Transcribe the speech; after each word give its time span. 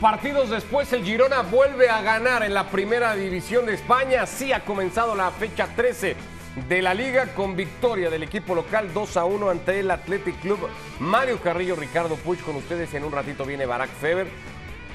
Partidos 0.00 0.50
después, 0.50 0.92
el 0.92 1.04
Girona 1.04 1.42
vuelve 1.42 1.88
a 1.88 2.02
ganar 2.02 2.42
en 2.42 2.54
la 2.54 2.70
primera 2.70 3.14
división 3.14 3.66
de 3.66 3.74
España. 3.74 4.22
Así 4.22 4.52
ha 4.52 4.64
comenzado 4.64 5.14
la 5.14 5.30
fecha 5.30 5.68
13 5.76 6.16
de 6.68 6.82
la 6.82 6.92
liga 6.92 7.34
con 7.34 7.54
victoria 7.54 8.10
del 8.10 8.24
equipo 8.24 8.56
local 8.56 8.92
2 8.92 9.16
a 9.16 9.24
1 9.24 9.50
ante 9.50 9.78
el 9.78 9.90
Athletic 9.92 10.40
Club. 10.40 10.58
Mario 10.98 11.40
Carrillo, 11.40 11.76
Ricardo 11.76 12.16
Puig 12.16 12.40
con 12.40 12.56
ustedes. 12.56 12.92
En 12.94 13.04
un 13.04 13.12
ratito 13.12 13.44
viene 13.44 13.64
Barack 13.64 13.90
Feber. 13.90 14.26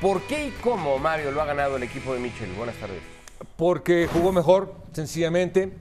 ¿Por 0.02 0.24
qué 0.24 0.48
y 0.48 0.52
cómo 0.60 0.98
Mario 0.98 1.32
lo 1.32 1.42
ha 1.42 1.46
ganado 1.46 1.78
el 1.78 1.84
equipo 1.84 2.14
de 2.14 2.20
Michel? 2.20 2.52
Buenas 2.58 2.76
tardes. 2.76 3.00
Porque 3.56 4.10
jugó 4.12 4.34
mejor, 4.34 4.76
sencillamente. 4.92 5.72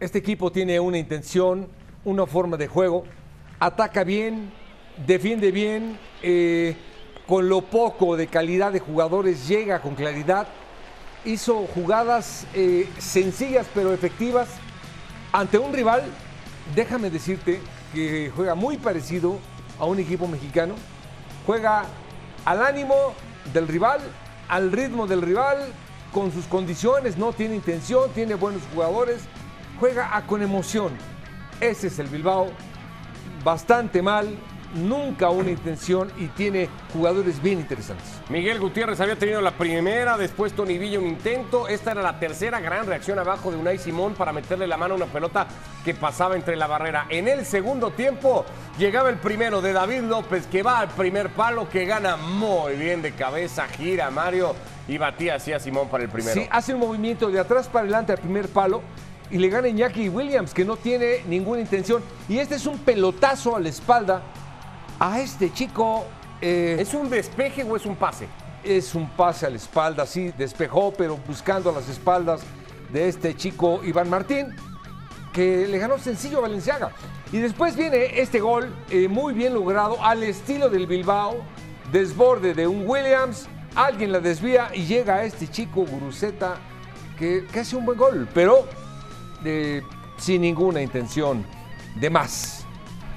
Este 0.00 0.18
equipo 0.18 0.50
tiene 0.50 0.80
una 0.80 0.98
intención, 0.98 1.68
una 2.04 2.26
forma 2.26 2.56
de 2.56 2.66
juego. 2.66 3.04
Ataca 3.60 4.02
bien, 4.02 4.50
defiende 5.06 5.52
bien. 5.52 5.96
Eh, 6.22 6.74
con 7.26 7.48
lo 7.48 7.60
poco 7.60 8.16
de 8.16 8.28
calidad 8.28 8.72
de 8.72 8.80
jugadores 8.80 9.48
llega 9.48 9.80
con 9.80 9.94
claridad. 9.94 10.46
Hizo 11.24 11.66
jugadas 11.74 12.46
eh, 12.54 12.88
sencillas 12.98 13.66
pero 13.74 13.92
efectivas 13.92 14.48
ante 15.32 15.58
un 15.58 15.72
rival, 15.72 16.02
déjame 16.74 17.10
decirte, 17.10 17.60
que 17.92 18.30
juega 18.34 18.54
muy 18.54 18.76
parecido 18.76 19.38
a 19.78 19.84
un 19.84 19.98
equipo 19.98 20.28
mexicano. 20.28 20.74
Juega 21.44 21.84
al 22.44 22.62
ánimo 22.62 22.94
del 23.52 23.68
rival, 23.68 24.00
al 24.48 24.72
ritmo 24.72 25.06
del 25.06 25.22
rival, 25.22 25.58
con 26.12 26.32
sus 26.32 26.46
condiciones, 26.46 27.18
no 27.18 27.32
tiene 27.32 27.56
intención, 27.56 28.10
tiene 28.10 28.34
buenos 28.34 28.62
jugadores, 28.72 29.20
juega 29.78 30.22
con 30.26 30.42
emoción. 30.42 30.92
Ese 31.60 31.88
es 31.88 31.98
el 31.98 32.06
Bilbao, 32.06 32.48
bastante 33.44 34.00
mal, 34.00 34.38
nunca 34.76 35.30
una 35.30 35.50
intención 35.50 36.10
y 36.18 36.26
tiene 36.28 36.68
jugadores 36.92 37.42
bien 37.42 37.60
interesantes. 37.60 38.06
Miguel 38.28 38.60
Gutiérrez 38.60 39.00
había 39.00 39.16
tenido 39.16 39.40
la 39.40 39.52
primera, 39.52 40.16
después 40.16 40.52
Tony 40.52 40.78
Villa 40.78 40.98
un 40.98 41.06
intento. 41.06 41.68
Esta 41.68 41.92
era 41.92 42.02
la 42.02 42.18
tercera 42.18 42.60
gran 42.60 42.86
reacción 42.86 43.18
abajo 43.18 43.50
de 43.50 43.56
Unai 43.56 43.78
Simón 43.78 44.14
para 44.14 44.32
meterle 44.32 44.66
la 44.66 44.76
mano 44.76 44.94
a 44.94 44.96
una 44.96 45.06
pelota 45.06 45.46
que 45.84 45.94
pasaba 45.94 46.36
entre 46.36 46.56
la 46.56 46.66
barrera. 46.66 47.06
En 47.08 47.28
el 47.28 47.44
segundo 47.44 47.90
tiempo 47.90 48.44
llegaba 48.78 49.08
el 49.08 49.16
primero 49.16 49.60
de 49.60 49.72
David 49.72 50.02
López 50.02 50.46
que 50.46 50.62
va 50.62 50.80
al 50.80 50.88
primer 50.88 51.30
palo, 51.30 51.68
que 51.68 51.84
gana 51.84 52.16
muy 52.16 52.74
bien 52.74 53.02
de 53.02 53.12
cabeza, 53.12 53.66
gira 53.66 54.10
Mario 54.10 54.54
y 54.88 54.98
batía 54.98 55.36
así 55.36 55.52
a 55.52 55.58
Simón 55.58 55.88
para 55.88 56.04
el 56.04 56.10
primero. 56.10 56.34
Sí, 56.34 56.46
hace 56.50 56.74
un 56.74 56.80
movimiento 56.80 57.30
de 57.30 57.40
atrás 57.40 57.68
para 57.68 57.82
adelante 57.82 58.12
al 58.12 58.18
primer 58.18 58.48
palo 58.48 58.82
y 59.30 59.38
le 59.38 59.48
gana 59.48 59.68
Iñaki 59.68 60.08
Williams, 60.08 60.54
que 60.54 60.64
no 60.64 60.76
tiene 60.76 61.22
ninguna 61.28 61.60
intención. 61.60 62.02
Y 62.28 62.38
este 62.38 62.54
es 62.56 62.66
un 62.66 62.78
pelotazo 62.78 63.56
a 63.56 63.60
la 63.60 63.68
espalda 63.68 64.22
a 64.98 65.20
este 65.20 65.52
chico... 65.52 66.04
Eh, 66.40 66.76
¿Es 66.78 66.94
un 66.94 67.08
despeje 67.08 67.64
o 67.64 67.76
es 67.76 67.86
un 67.86 67.96
pase? 67.96 68.28
Es 68.62 68.94
un 68.94 69.08
pase 69.08 69.46
a 69.46 69.50
la 69.50 69.56
espalda, 69.56 70.06
sí, 70.06 70.32
despejó, 70.36 70.92
pero 70.92 71.16
buscando 71.26 71.72
las 71.72 71.88
espaldas 71.88 72.42
de 72.92 73.08
este 73.08 73.34
chico 73.34 73.80
Iván 73.84 74.10
Martín, 74.10 74.54
que 75.32 75.66
le 75.66 75.78
ganó 75.78 75.98
sencillo 75.98 76.38
a 76.38 76.42
Valenciaga. 76.42 76.92
Y 77.32 77.38
después 77.38 77.76
viene 77.76 78.20
este 78.20 78.40
gol 78.40 78.72
eh, 78.90 79.08
muy 79.08 79.34
bien 79.34 79.54
logrado 79.54 80.02
al 80.02 80.22
estilo 80.22 80.68
del 80.68 80.86
Bilbao, 80.86 81.36
desborde 81.90 82.54
de 82.54 82.66
un 82.66 82.88
Williams, 82.88 83.48
alguien 83.74 84.12
la 84.12 84.20
desvía 84.20 84.70
y 84.74 84.84
llega 84.84 85.16
a 85.16 85.24
este 85.24 85.48
chico 85.48 85.84
Guruceta 85.84 86.56
que, 87.18 87.46
que 87.52 87.60
hace 87.60 87.76
un 87.76 87.84
buen 87.84 87.98
gol, 87.98 88.28
pero 88.32 88.66
eh, 89.44 89.82
sin 90.18 90.42
ninguna 90.42 90.80
intención 90.80 91.44
de 91.96 92.10
más. 92.10 92.55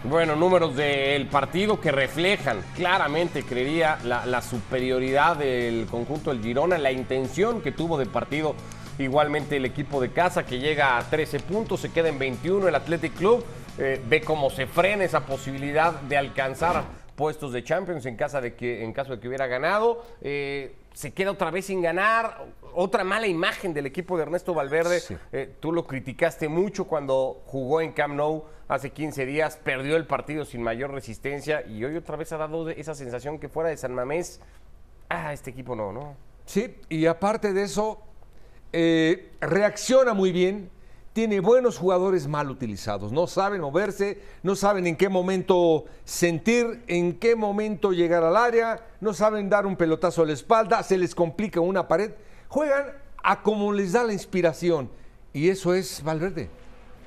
Bueno, 0.05 0.37
números 0.37 0.77
del 0.77 1.27
partido 1.27 1.81
que 1.81 1.91
reflejan 1.91 2.61
claramente, 2.73 3.43
creería, 3.43 3.99
la, 4.05 4.41
superioridad 4.41 5.35
del 5.35 5.87
conjunto 5.87 6.29
del 6.29 6.41
Girona, 6.41 6.77
la 6.77 6.93
intención 6.93 7.61
que 7.61 7.73
tuvo 7.73 7.97
de 7.97 8.05
partido 8.05 8.55
igualmente 8.97 9.57
el 9.57 9.65
equipo 9.65 9.99
de 9.99 10.11
casa 10.11 10.45
que 10.45 10.59
llega 10.59 10.97
a 10.97 11.03
13 11.03 11.41
puntos, 11.41 11.81
se 11.81 11.91
queda 11.91 12.07
en 12.07 12.17
21 12.17 12.69
el 12.69 12.75
Athletic 12.75 13.13
Club, 13.13 13.43
eh, 13.77 14.01
ve 14.07 14.21
cómo 14.21 14.49
se 14.49 14.67
frena 14.67 15.03
esa 15.03 15.25
posibilidad 15.25 15.91
de 15.91 16.17
alcanzar 16.17 16.85
puestos 17.17 17.51
de 17.51 17.65
Champions 17.65 18.05
en, 18.05 18.15
casa 18.15 18.39
de 18.39 18.55
que, 18.55 18.85
en 18.85 18.93
caso 18.93 19.17
de 19.17 19.19
que 19.19 19.27
hubiera 19.27 19.47
ganado. 19.47 20.05
Eh, 20.21 20.75
se 20.99 21.13
queda 21.13 21.31
otra 21.31 21.49
vez 21.49 21.67
sin 21.67 21.81
ganar. 21.81 22.45
Otra 22.73 23.05
mala 23.05 23.25
imagen 23.25 23.73
del 23.73 23.85
equipo 23.85 24.17
de 24.17 24.23
Ernesto 24.23 24.53
Valverde. 24.53 25.01
Eh, 25.31 25.55
tú 25.61 25.71
lo 25.71 25.87
criticaste 25.87 26.49
mucho 26.49 26.87
cuando 26.87 27.41
jugó 27.45 27.79
en 27.79 27.93
Camp 27.93 28.15
Nou 28.15 28.43
hace 28.67 28.89
15 28.89 29.25
días, 29.25 29.55
perdió 29.55 29.95
el 29.95 30.05
partido 30.05 30.43
sin 30.43 30.61
mayor 30.61 30.91
resistencia 30.91 31.65
y 31.65 31.85
hoy 31.85 31.95
otra 31.95 32.17
vez 32.17 32.33
ha 32.33 32.37
dado 32.37 32.69
esa 32.69 32.95
sensación 32.95 33.39
que 33.39 33.47
fuera 33.47 33.69
de 33.69 33.77
San 33.77 33.95
Mamés, 33.95 34.41
ah, 35.07 35.31
este 35.31 35.51
equipo 35.51 35.73
no, 35.73 35.93
¿no? 35.93 36.17
Sí, 36.45 36.75
y 36.89 37.05
aparte 37.05 37.53
de 37.53 37.63
eso, 37.63 38.01
eh, 38.73 39.31
reacciona 39.39 40.13
muy 40.13 40.33
bien, 40.33 40.69
tiene 41.13 41.39
buenos 41.39 41.77
jugadores 41.77 42.27
mal 42.27 42.49
utilizados, 42.49 43.11
no 43.11 43.27
saben 43.27 43.61
moverse, 43.61 44.21
no 44.43 44.55
saben 44.55 44.87
en 44.87 44.95
qué 44.95 45.09
momento 45.09 45.85
sentir, 46.05 46.83
en 46.87 47.17
qué 47.17 47.35
momento 47.35 47.91
llegar 47.91 48.23
al 48.23 48.37
área, 48.37 48.85
no 49.01 49.13
saben 49.13 49.49
dar 49.49 49.65
un 49.65 49.75
pelotazo 49.75 50.21
a 50.21 50.25
la 50.25 50.33
espalda, 50.33 50.83
se 50.83 50.97
les 50.97 51.15
complica 51.15 51.59
una 51.59 51.87
pared, 51.87 52.11
juegan 52.47 52.93
a 53.23 53.41
como 53.41 53.73
les 53.73 53.93
da 53.93 54.03
la 54.03 54.13
inspiración 54.13 54.89
y 55.33 55.49
eso 55.49 55.73
es 55.73 56.03
Valverde, 56.03 56.49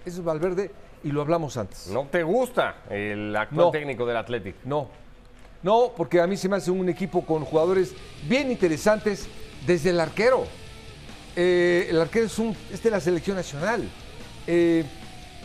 eso 0.04 0.18
es 0.20 0.24
Valverde 0.24 0.70
y 1.04 1.10
lo 1.10 1.20
hablamos 1.20 1.56
antes. 1.56 1.88
¿No 1.88 2.06
te 2.06 2.22
gusta 2.22 2.82
el 2.90 3.34
actual 3.36 3.70
técnico 3.70 4.04
del 4.04 4.16
Athletic? 4.16 4.56
No, 4.64 4.88
no, 5.62 5.92
porque 5.96 6.20
a 6.20 6.26
mí 6.26 6.36
se 6.36 6.48
me 6.48 6.56
hace 6.56 6.70
un 6.70 6.88
equipo 6.88 7.24
con 7.24 7.44
jugadores 7.44 7.94
bien 8.28 8.50
interesantes 8.50 9.28
desde 9.64 9.90
el 9.90 10.00
arquero. 10.00 10.44
Eh, 11.34 11.86
el 11.90 12.00
arquero 12.00 12.26
es, 12.26 12.38
un, 12.38 12.56
de 12.70 12.90
la 12.90 13.00
selección 13.00 13.36
nacional. 13.36 13.88
Eh, 14.46 14.84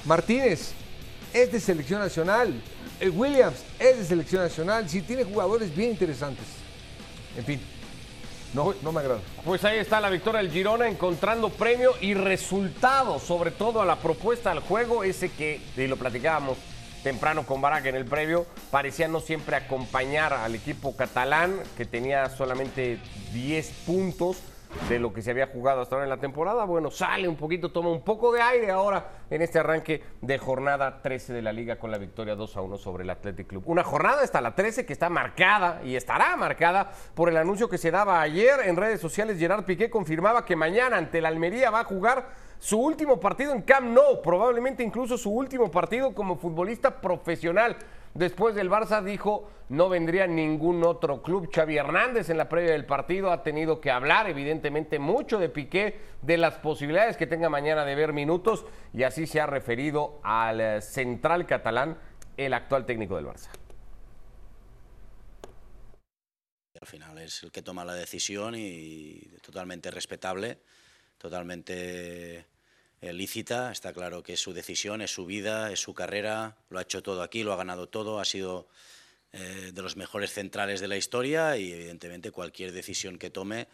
Martínez 0.05 0.73
es 1.33 1.51
de 1.51 1.59
selección 1.59 1.99
nacional. 1.99 2.53
Eh, 2.99 3.09
Williams 3.09 3.63
es 3.79 3.97
de 3.97 4.05
selección 4.05 4.41
nacional. 4.41 4.89
Sí, 4.89 5.01
tiene 5.01 5.23
jugadores 5.23 5.75
bien 5.75 5.91
interesantes. 5.91 6.45
En 7.37 7.45
fin. 7.45 7.61
No, 8.53 8.73
no 8.81 8.91
me 8.91 9.01
agrada. 9.01 9.19
Pues 9.43 9.63
ahí 9.65 9.77
está 9.77 9.99
la 9.99 10.09
victoria 10.09 10.41
del 10.41 10.51
Girona 10.51 10.87
encontrando 10.87 11.49
premio 11.49 11.91
y 11.99 12.13
resultado, 12.13 13.19
sobre 13.19 13.51
todo 13.51 13.81
a 13.81 13.85
la 13.85 13.97
propuesta 13.97 14.51
al 14.51 14.59
juego, 14.61 15.03
ese 15.03 15.29
que, 15.29 15.59
y 15.75 15.87
lo 15.87 15.97
platicábamos 15.97 16.57
temprano 17.03 17.45
con 17.45 17.61
Barak 17.61 17.85
en 17.85 17.95
el 17.95 18.05
previo, 18.05 18.45
parecía 18.71 19.07
no 19.07 19.19
siempre 19.19 19.55
acompañar 19.55 20.33
al 20.33 20.55
equipo 20.55 20.95
catalán, 20.95 21.59
que 21.75 21.85
tenía 21.85 22.29
solamente 22.29 22.99
10 23.33 23.69
puntos 23.85 24.37
de 24.89 24.99
lo 24.99 25.13
que 25.13 25.21
se 25.21 25.31
había 25.31 25.47
jugado 25.47 25.81
hasta 25.81 25.95
ahora 25.95 26.05
en 26.05 26.09
la 26.09 26.17
temporada. 26.17 26.65
Bueno, 26.65 26.91
sale 26.91 27.27
un 27.27 27.35
poquito, 27.35 27.71
toma 27.71 27.89
un 27.89 28.01
poco 28.01 28.31
de 28.31 28.41
aire 28.41 28.71
ahora 28.71 29.05
en 29.29 29.41
este 29.41 29.59
arranque 29.59 30.03
de 30.21 30.37
jornada 30.37 31.01
13 31.01 31.33
de 31.33 31.41
la 31.41 31.51
liga 31.51 31.77
con 31.77 31.91
la 31.91 31.97
victoria 31.97 32.35
2 32.35 32.57
a 32.57 32.61
1 32.61 32.77
sobre 32.77 33.03
el 33.03 33.09
Athletic 33.09 33.47
Club. 33.47 33.63
Una 33.65 33.83
jornada 33.83 34.21
hasta 34.23 34.41
la 34.41 34.55
13 34.55 34.85
que 34.85 34.93
está 34.93 35.09
marcada 35.09 35.81
y 35.83 35.95
estará 35.95 36.35
marcada 36.35 36.91
por 37.13 37.29
el 37.29 37.37
anuncio 37.37 37.69
que 37.69 37.77
se 37.77 37.91
daba 37.91 38.21
ayer 38.21 38.61
en 38.65 38.75
redes 38.75 39.01
sociales. 39.01 39.37
Gerard 39.39 39.65
Piqué 39.65 39.89
confirmaba 39.89 40.45
que 40.45 40.55
mañana 40.55 40.97
ante 40.97 41.21
la 41.21 41.29
Almería 41.29 41.69
va 41.69 41.81
a 41.81 41.85
jugar 41.85 42.47
su 42.59 42.79
último 42.79 43.19
partido 43.19 43.53
en 43.53 43.61
Camp 43.61 43.87
Nou, 43.87 44.21
probablemente 44.21 44.83
incluso 44.83 45.17
su 45.17 45.31
último 45.31 45.69
partido 45.69 46.13
como 46.13 46.37
futbolista 46.37 46.99
profesional. 46.99 47.77
Después 48.17 48.55
del 48.55 48.67
Barça 48.67 49.03
dijo 49.03 49.47
no 49.69 49.89
vendría 49.89 50.25
ningún 50.25 50.83
otro 50.83 51.21
club. 51.21 51.51
Xavi 51.53 51.77
Hernández 51.77 52.31
en 52.31 52.37
la 52.37 52.49
previa 52.49 52.71
del 52.71 52.87
partido 52.87 53.31
ha 53.31 53.43
tenido 53.43 53.79
que 53.79 53.91
hablar 53.91 54.27
evidentemente 54.27 54.97
mucho 54.97 55.37
de 55.37 55.49
Piqué, 55.49 55.99
de 56.23 56.37
las 56.37 56.55
posibilidades 56.55 57.15
que 57.15 57.27
tenga 57.27 57.47
mañana 57.49 57.85
de 57.85 57.93
ver 57.93 58.13
minutos 58.13 58.65
y 58.91 59.03
así 59.03 59.27
se 59.27 59.39
ha 59.39 59.45
referido 59.45 60.19
al 60.23 60.59
eh, 60.59 60.81
central 60.81 61.45
catalán, 61.45 61.99
el 62.37 62.55
actual 62.55 62.87
técnico 62.87 63.17
del 63.17 63.27
Barça. 63.27 63.51
Al 66.81 66.87
final 66.87 67.19
es 67.19 67.43
el 67.43 67.51
que 67.51 67.61
toma 67.61 67.85
la 67.85 67.93
decisión 67.93 68.55
y 68.57 69.29
totalmente 69.43 69.91
respetable, 69.91 70.57
totalmente 71.19 72.47
eh, 73.01 73.13
lícita, 73.13 73.71
está 73.71 73.93
claro 73.93 74.23
que 74.23 74.33
es 74.33 74.39
su 74.39 74.53
decisión, 74.53 75.01
es 75.01 75.11
su 75.11 75.25
vida, 75.25 75.71
es 75.71 75.79
su 75.79 75.93
carrera, 75.93 76.57
lo 76.69 76.79
ha 76.79 76.81
hecho 76.81 77.03
todo 77.03 77.21
aquí, 77.21 77.43
lo 77.43 77.53
ha 77.53 77.57
ganado 77.57 77.87
todo, 77.87 78.19
ha 78.19 78.25
sido 78.25 78.67
eh, 79.33 79.71
de 79.73 79.81
los 79.81 79.97
mejores 79.97 80.33
centrales 80.33 80.79
de 80.79 80.87
la 80.87 80.97
historia 80.97 81.57
y 81.57 81.71
evidentemente 81.71 82.31
cualquier 82.31 82.71
decisión 82.71 83.19
que 83.19 83.29
tome 83.29 83.67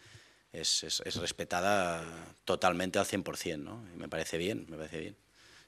es, 0.52 0.84
es, 0.84 1.16
respetada 1.16 2.04
totalmente 2.46 3.00
al 3.00 3.06
100%, 3.06 3.58
¿no? 3.60 3.82
Me 3.96 4.08
parece 4.08 4.38
bien, 4.38 4.66
me 4.70 4.78
parece 4.78 5.00
bien. 5.00 5.16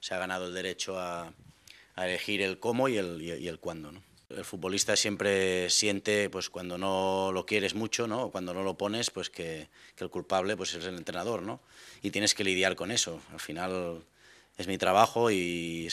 Se 0.00 0.14
ha 0.14 0.18
ganado 0.18 0.46
el 0.46 0.54
derecho 0.54 0.98
a, 0.98 1.32
a 1.94 2.06
elegir 2.06 2.42
el 2.42 2.60
cómo 2.60 2.88
y 2.88 2.98
el, 2.98 3.22
y 3.22 3.48
el 3.48 3.58
cuándo, 3.58 3.90
¿no? 3.90 4.02
El 4.28 4.44
futbolista 4.44 4.96
siempre 4.96 5.70
siente, 5.70 6.28
pues 6.30 6.50
cuando 6.50 6.78
no 6.78 7.30
lo 7.32 7.46
quieres 7.46 7.74
mucho, 7.74 8.08
¿no? 8.08 8.30
Cuando 8.30 8.52
no 8.52 8.64
lo 8.64 8.76
pones, 8.76 9.10
pues 9.10 9.30
que, 9.30 9.68
que, 9.94 10.02
el 10.02 10.10
culpable 10.10 10.56
pues 10.56 10.74
es 10.74 10.84
el 10.84 10.96
entrenador, 10.96 11.42
¿no? 11.42 11.60
Y 12.02 12.10
tienes 12.10 12.34
que 12.34 12.42
lidiar 12.42 12.74
con 12.74 12.90
eso. 12.90 13.20
Al 13.32 13.40
final 13.40 14.02
es 14.58 14.66
mi 14.66 14.78
trabajo 14.78 15.30
y 15.30 15.88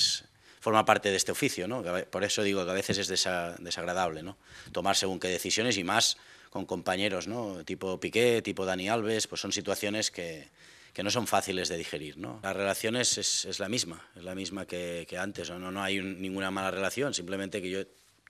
forma 0.59 0.85
parte 0.85 1.11
de 1.11 1.17
este 1.17 1.31
oficio, 1.31 1.67
¿no? 1.67 1.83
Por 2.09 2.23
eso 2.23 2.41
digo 2.41 2.65
que 2.65 2.71
a 2.71 2.73
veces 2.73 2.97
es 2.97 3.07
desagradable, 3.07 4.23
¿no? 4.23 4.37
Tomar 4.71 4.95
según 4.95 5.19
qué 5.19 5.27
decisiones 5.27 5.77
y 5.77 5.83
más 5.83 6.17
con 6.49 6.65
compañeros, 6.65 7.27
¿no? 7.27 7.63
Tipo 7.65 7.99
Piqué, 7.99 8.41
tipo 8.41 8.65
Dani 8.65 8.89
Alves, 8.89 9.27
pues 9.27 9.41
son 9.41 9.51
situaciones 9.51 10.09
que, 10.09 10.47
que 10.93 11.03
no 11.03 11.09
son 11.09 11.27
fáciles 11.27 11.67
de 11.69 11.77
digerir. 11.77 12.17
¿no? 12.17 12.39
La 12.43 12.53
relación 12.53 12.95
es, 12.95 13.17
es, 13.17 13.59
la 13.59 13.67
misma, 13.67 14.07
es 14.15 14.23
la 14.23 14.35
misma 14.35 14.65
que, 14.65 15.05
que 15.09 15.17
antes, 15.17 15.49
¿no? 15.49 15.71
no 15.71 15.83
hay 15.83 15.99
ninguna 15.99 16.51
mala 16.51 16.71
relación, 16.71 17.13
simplemente 17.13 17.61
que 17.61 17.69
yo 17.69 17.83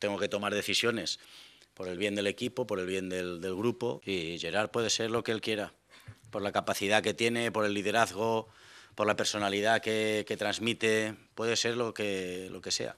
tengo 0.03 0.19
que 0.19 0.27
tomar 0.27 0.53
decisiones 0.53 1.17
por 1.73 1.87
el 1.87 1.97
bien 1.97 2.13
del 2.13 2.27
equipo, 2.27 2.67
por 2.67 2.77
el 2.77 2.85
bien 2.85 3.07
del, 3.07 3.39
del 3.39 3.55
grupo, 3.55 4.01
y 4.03 4.37
Gerard 4.37 4.69
puede 4.69 4.89
ser 4.89 5.09
lo 5.09 5.23
que 5.23 5.31
él 5.31 5.39
quiera, 5.39 5.71
por 6.29 6.41
la 6.41 6.51
capacidad 6.51 7.01
que 7.01 7.13
tiene, 7.13 7.53
por 7.53 7.63
el 7.63 7.73
liderazgo, 7.73 8.49
por 8.95 9.07
la 9.07 9.15
personalidad 9.15 9.81
que, 9.81 10.25
que 10.27 10.35
transmite, 10.35 11.15
puede 11.35 11.55
ser 11.55 11.77
lo 11.77 11.93
que, 11.93 12.49
lo 12.51 12.59
que 12.59 12.71
sea. 12.71 12.97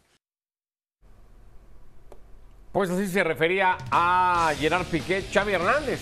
Pues 2.72 2.90
así 2.90 3.08
se 3.08 3.24
refería 3.24 3.78
a 3.92 4.52
Gerard 4.58 4.88
Piqué, 4.88 5.26
Xavi 5.32 5.54
Hernández, 5.54 6.00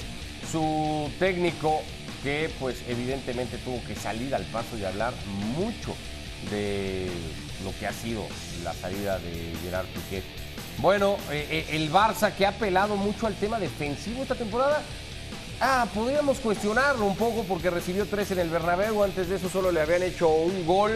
su 0.49 1.11
técnico 1.19 1.81
que 2.23 2.49
pues 2.61 2.81
evidentemente 2.87 3.57
tuvo 3.57 3.83
que 3.83 3.95
salir 3.95 4.33
al 4.33 4.45
paso 4.45 4.77
y 4.77 4.85
hablar 4.85 5.13
mucho 5.27 5.97
de 6.49 7.09
lo 7.61 7.77
que 7.77 7.87
ha 7.87 7.91
sido 7.91 8.25
la 8.63 8.73
salida 8.73 9.19
de 9.19 9.53
Gerard 9.63 9.87
Piqué. 9.87 10.23
Bueno, 10.79 11.17
eh, 11.31 11.47
eh, 11.49 11.65
el 11.71 11.91
Barça 11.91 12.35
que 12.35 12.45
ha 12.45 12.49
apelado 12.49 12.95
mucho 12.95 13.27
al 13.27 13.35
tema 13.35 13.59
defensivo 13.59 14.21
esta 14.21 14.35
temporada. 14.35 14.81
Ah, 15.61 15.87
podríamos 15.93 16.39
cuestionarlo 16.39 17.05
un 17.05 17.15
poco 17.15 17.43
porque 17.47 17.69
recibió 17.69 18.05
tres 18.05 18.31
en 18.31 18.39
el 18.39 18.49
Bernabéu, 18.49 19.01
antes 19.03 19.29
de 19.29 19.35
eso 19.35 19.47
solo 19.47 19.71
le 19.71 19.79
habían 19.79 20.03
hecho 20.03 20.27
un 20.29 20.65
gol. 20.65 20.91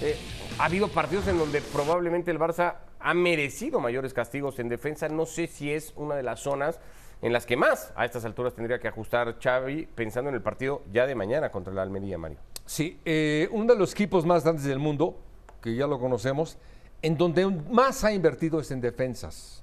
Eh, 0.00 0.16
ha 0.58 0.66
habido 0.66 0.88
partidos 0.88 1.26
en 1.26 1.38
donde 1.38 1.60
probablemente 1.60 2.30
el 2.30 2.38
Barça 2.38 2.76
ha 3.00 3.14
merecido 3.14 3.80
mayores 3.80 4.14
castigos 4.14 4.58
en 4.60 4.68
defensa. 4.68 5.08
No 5.08 5.26
sé 5.26 5.48
si 5.48 5.72
es 5.72 5.92
una 5.96 6.14
de 6.14 6.22
las 6.22 6.40
zonas 6.40 6.78
en 7.20 7.32
las 7.32 7.46
que 7.46 7.56
más 7.56 7.92
a 7.96 8.04
estas 8.04 8.24
alturas 8.24 8.54
tendría 8.54 8.78
que 8.78 8.88
ajustar 8.88 9.38
Xavi 9.40 9.86
pensando 9.86 10.28
en 10.28 10.36
el 10.36 10.42
partido 10.42 10.82
ya 10.92 11.06
de 11.06 11.14
mañana 11.14 11.50
contra 11.50 11.72
la 11.72 11.82
Almería, 11.82 12.18
Mario. 12.18 12.38
Sí, 12.66 13.00
eh, 13.04 13.48
uno 13.50 13.72
de 13.72 13.78
los 13.78 13.92
equipos 13.92 14.24
más 14.24 14.44
grandes 14.44 14.64
del 14.64 14.78
mundo, 14.78 15.18
que 15.60 15.74
ya 15.74 15.86
lo 15.86 15.98
conocemos, 15.98 16.58
en 17.02 17.18
donde 17.18 17.46
más 17.46 18.04
ha 18.04 18.12
invertido 18.12 18.60
es 18.60 18.70
en 18.70 18.80
defensas. 18.80 19.62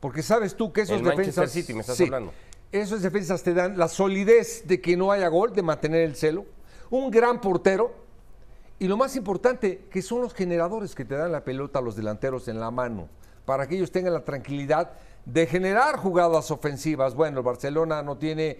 Porque 0.00 0.22
sabes 0.22 0.56
tú 0.56 0.72
que 0.72 0.82
esos 0.82 1.00
el 1.00 1.04
defensas... 1.04 1.50
City, 1.50 1.74
me 1.74 1.80
estás 1.80 2.00
hablando. 2.00 2.32
Esos 2.72 3.02
defensas 3.02 3.42
te 3.42 3.54
dan 3.54 3.76
la 3.76 3.88
solidez 3.88 4.66
de 4.66 4.80
que 4.80 4.96
no 4.96 5.10
haya 5.10 5.28
gol, 5.28 5.52
de 5.52 5.62
mantener 5.62 6.02
el 6.02 6.16
celo. 6.16 6.46
Un 6.90 7.10
gran 7.10 7.40
portero. 7.40 7.94
Y 8.78 8.88
lo 8.88 8.96
más 8.96 9.16
importante, 9.16 9.86
que 9.90 10.02
son 10.02 10.20
los 10.20 10.34
generadores 10.34 10.94
que 10.94 11.04
te 11.04 11.14
dan 11.14 11.32
la 11.32 11.44
pelota 11.44 11.78
a 11.78 11.82
los 11.82 11.96
delanteros 11.96 12.46
en 12.48 12.60
la 12.60 12.70
mano, 12.70 13.08
para 13.44 13.66
que 13.66 13.76
ellos 13.76 13.90
tengan 13.90 14.12
la 14.12 14.24
tranquilidad 14.24 14.92
de 15.24 15.46
generar 15.46 15.96
jugadas 15.96 16.50
ofensivas. 16.50 17.14
Bueno, 17.14 17.38
el 17.38 17.44
Barcelona 17.44 18.02
no 18.02 18.18
tiene 18.18 18.58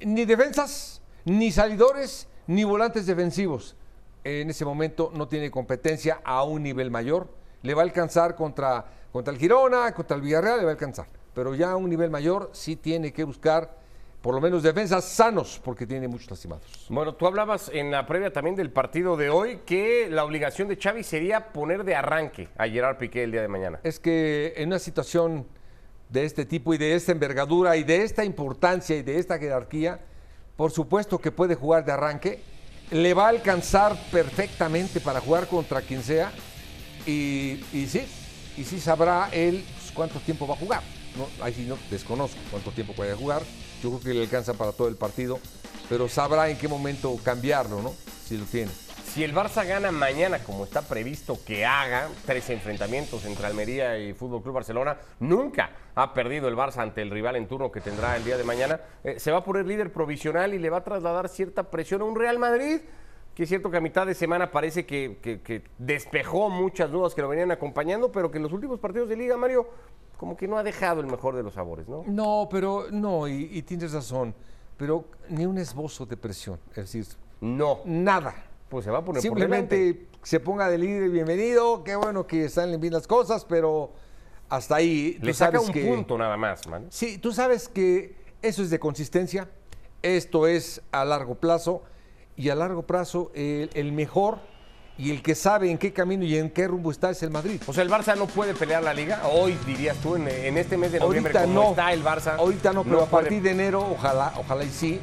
ni 0.00 0.24
defensas, 0.24 1.02
ni 1.24 1.50
salidores, 1.50 2.28
ni 2.46 2.64
volantes 2.64 3.06
defensivos. 3.06 3.76
En 4.22 4.50
ese 4.50 4.64
momento 4.64 5.10
no 5.14 5.26
tiene 5.26 5.50
competencia 5.50 6.20
a 6.24 6.44
un 6.44 6.62
nivel 6.62 6.90
mayor. 6.90 7.28
Le 7.62 7.74
va 7.74 7.82
a 7.82 7.84
alcanzar 7.84 8.34
contra, 8.34 8.84
contra 9.12 9.32
el 9.32 9.38
Girona, 9.38 9.92
contra 9.92 10.16
el 10.16 10.22
Villarreal, 10.22 10.58
le 10.58 10.64
va 10.64 10.70
a 10.70 10.74
alcanzar. 10.74 11.06
Pero 11.34 11.54
ya 11.54 11.72
a 11.72 11.76
un 11.76 11.88
nivel 11.88 12.10
mayor 12.10 12.50
sí 12.52 12.76
tiene 12.76 13.12
que 13.12 13.24
buscar 13.24 13.78
por 14.22 14.34
lo 14.34 14.40
menos 14.40 14.62
defensas 14.62 15.04
sanos, 15.04 15.60
porque 15.62 15.86
tiene 15.86 16.08
muchos 16.08 16.30
lastimados. 16.30 16.86
Bueno, 16.88 17.14
tú 17.14 17.26
hablabas 17.26 17.70
en 17.72 17.90
la 17.90 18.06
previa 18.06 18.32
también 18.32 18.56
del 18.56 18.70
partido 18.70 19.16
de 19.16 19.30
hoy 19.30 19.60
que 19.64 20.08
la 20.10 20.24
obligación 20.24 20.66
de 20.68 20.76
Xavi 20.76 21.04
sería 21.04 21.52
poner 21.52 21.84
de 21.84 21.94
arranque 21.94 22.48
a 22.56 22.66
Gerard 22.66 22.98
Piqué 22.98 23.22
el 23.22 23.32
día 23.32 23.42
de 23.42 23.48
mañana. 23.48 23.80
Es 23.84 24.00
que 24.00 24.54
en 24.56 24.68
una 24.68 24.80
situación 24.80 25.46
de 26.08 26.24
este 26.24 26.44
tipo 26.44 26.74
y 26.74 26.78
de 26.78 26.94
esta 26.94 27.12
envergadura 27.12 27.76
y 27.76 27.84
de 27.84 28.02
esta 28.02 28.24
importancia 28.24 28.96
y 28.96 29.02
de 29.02 29.18
esta 29.18 29.38
jerarquía, 29.38 30.00
por 30.56 30.72
supuesto 30.72 31.18
que 31.18 31.30
puede 31.30 31.54
jugar 31.54 31.84
de 31.84 31.92
arranque, 31.92 32.42
le 32.90 33.14
va 33.14 33.26
a 33.26 33.28
alcanzar 33.28 33.96
perfectamente 34.10 35.00
para 35.00 35.20
jugar 35.20 35.46
contra 35.46 35.82
quien 35.82 36.02
sea 36.02 36.32
y, 37.06 37.60
sí, 37.86 38.06
y 38.56 38.64
sí 38.64 38.80
sabrá 38.80 39.28
él 39.32 39.64
cuánto 39.94 40.20
tiempo 40.20 40.46
va 40.46 40.54
a 40.54 40.58
jugar. 40.58 40.82
No, 41.16 41.44
ahí 41.44 41.52
sí 41.54 41.64
no 41.66 41.76
desconozco 41.90 42.38
cuánto 42.50 42.70
tiempo 42.70 42.92
puede 42.92 43.14
jugar, 43.14 43.42
yo 43.82 43.90
creo 43.90 44.00
que 44.00 44.14
le 44.14 44.22
alcanza 44.22 44.54
para 44.54 44.72
todo 44.72 44.88
el 44.88 44.96
partido, 44.96 45.40
pero 45.88 46.08
sabrá 46.08 46.48
en 46.48 46.58
qué 46.58 46.68
momento 46.68 47.16
cambiarlo, 47.24 47.82
¿no? 47.82 47.92
Si 48.24 48.36
lo 48.36 48.44
tiene. 48.44 48.70
Si 49.12 49.24
el 49.24 49.34
Barça 49.34 49.66
gana 49.66 49.90
mañana, 49.90 50.38
como 50.40 50.64
está 50.64 50.82
previsto 50.82 51.38
que 51.44 51.64
haga, 51.64 52.08
tres 52.26 52.50
enfrentamientos 52.50 53.24
entre 53.24 53.46
Almería 53.46 53.98
y 53.98 54.12
Fútbol 54.12 54.42
Club 54.42 54.56
Barcelona, 54.56 54.98
nunca 55.18 55.70
ha 55.94 56.12
perdido 56.12 56.46
el 56.46 56.54
Barça 56.54 56.82
ante 56.82 57.02
el 57.02 57.10
rival 57.10 57.34
en 57.36 57.48
turno 57.48 57.72
que 57.72 57.80
tendrá 57.80 58.16
el 58.16 58.24
día 58.24 58.36
de 58.36 58.44
mañana, 58.44 58.80
eh, 59.02 59.18
se 59.18 59.32
va 59.32 59.38
a 59.38 59.44
poner 59.44 59.66
líder 59.66 59.92
provisional 59.92 60.54
y 60.54 60.58
le 60.58 60.70
va 60.70 60.78
a 60.78 60.84
trasladar 60.84 61.28
cierta 61.28 61.70
presión 61.70 62.02
a 62.02 62.04
un 62.04 62.16
Real 62.16 62.38
Madrid 62.38 62.80
que 63.38 63.44
es 63.44 63.50
cierto 63.50 63.70
que 63.70 63.76
a 63.76 63.80
mitad 63.80 64.04
de 64.04 64.14
semana 64.14 64.50
parece 64.50 64.84
que, 64.84 65.62
despejó 65.78 66.50
muchas 66.50 66.90
dudas 66.90 67.14
que 67.14 67.22
lo 67.22 67.28
venían 67.28 67.52
acompañando, 67.52 68.10
pero 68.10 68.32
que 68.32 68.38
en 68.38 68.42
los 68.42 68.52
últimos 68.52 68.80
partidos 68.80 69.08
de 69.08 69.14
liga, 69.14 69.36
Mario, 69.36 69.68
como 70.16 70.36
que 70.36 70.48
no 70.48 70.58
ha 70.58 70.64
dejado 70.64 71.00
el 71.00 71.06
mejor 71.06 71.36
de 71.36 71.44
los 71.44 71.54
sabores, 71.54 71.86
¿no? 71.86 72.02
No, 72.08 72.48
pero 72.50 72.86
no, 72.90 73.28
y, 73.28 73.48
y 73.52 73.62
tienes 73.62 73.92
razón, 73.92 74.34
pero 74.76 75.04
ni 75.28 75.46
un 75.46 75.56
esbozo 75.56 76.04
de 76.04 76.16
presión, 76.16 76.58
es 76.70 76.92
decir, 76.92 77.06
no. 77.40 77.78
Nada. 77.84 78.34
Pues 78.68 78.84
se 78.84 78.90
va 78.90 78.98
a 78.98 79.04
poner 79.04 79.22
Simplemente 79.22 80.08
se 80.24 80.40
ponga 80.40 80.68
de 80.68 80.76
líder, 80.76 81.08
bienvenido, 81.08 81.84
qué 81.84 81.94
bueno 81.94 82.26
que 82.26 82.48
salen 82.48 82.80
bien 82.80 82.92
las 82.92 83.06
cosas, 83.06 83.44
pero 83.44 83.92
hasta 84.48 84.74
ahí. 84.74 85.16
Le 85.22 85.32
saca 85.32 85.60
un 85.60 85.70
punto 85.70 86.18
nada 86.18 86.36
más, 86.36 86.66
man. 86.66 86.88
Sí, 86.90 87.18
tú 87.18 87.30
sabes 87.30 87.68
que 87.68 88.16
eso 88.42 88.64
es 88.64 88.70
de 88.70 88.80
consistencia, 88.80 89.48
esto 90.02 90.48
es 90.48 90.82
a 90.90 91.04
largo 91.04 91.36
plazo, 91.36 91.84
y 92.38 92.48
a 92.48 92.54
largo 92.54 92.82
plazo 92.82 93.30
el, 93.34 93.92
mejor 93.92 94.38
y 94.96 95.10
el 95.10 95.22
que 95.22 95.34
sabe 95.34 95.70
en 95.70 95.76
qué 95.76 95.92
camino 95.92 96.24
y 96.24 96.36
en 96.38 96.50
qué 96.50 96.66
rumbo 96.66 96.90
está 96.90 97.10
es 97.10 97.22
el 97.22 97.30
Madrid. 97.30 97.60
O 97.66 97.74
sea, 97.74 97.82
el 97.82 97.90
Barça 97.90 98.16
no 98.16 98.26
puede 98.26 98.54
pelear 98.54 98.82
la 98.82 98.94
liga. 98.94 99.22
Hoy 99.30 99.58
dirías 99.66 99.96
tú, 99.98 100.16
en, 100.16 100.26
este 100.56 100.76
mes 100.76 100.92
de 100.92 101.00
noviembre, 101.00 101.36
ahorita 101.36 101.52
no, 101.52 101.70
está 101.70 101.92
el 101.92 102.02
Barça. 102.02 102.36
Ahorita 102.38 102.72
no, 102.72 102.84
pero 102.84 103.02
a 103.02 103.06
partir 103.06 103.42
de 103.42 103.50
enero, 103.50 103.86
ojalá, 103.90 104.32
ojalá 104.36 104.64
y 104.64 104.70
sí, 104.70 104.98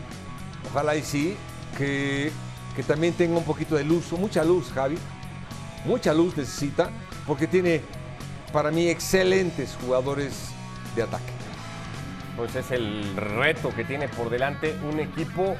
ojalá 0.71 0.95
y 0.95 1.03
sí, 1.03 1.37
que 1.77 2.31
que 2.75 2.83
también 2.83 3.13
tenga 3.13 3.37
un 3.37 3.45
poquito 3.45 3.75
de 3.75 3.85
luz, 3.85 4.11
mucha 4.11 4.43
luz, 4.43 4.71
Javi. 4.73 4.97
Mucha 5.85 6.13
luz 6.13 6.35
necesita, 6.35 6.89
porque 7.25 7.47
tiene 7.47 7.81
para 8.51 8.69
mí 8.71 8.89
excelentes 8.89 9.77
jugadores 9.81 10.49
de 10.95 11.03
ataque. 11.03 11.23
Pues 12.35 12.55
es 12.55 12.71
el 12.71 13.15
reto 13.15 13.73
que 13.73 13.85
tiene 13.85 14.09
por 14.09 14.29
delante 14.29 14.75
un 14.91 14.99
equipo 14.99 15.55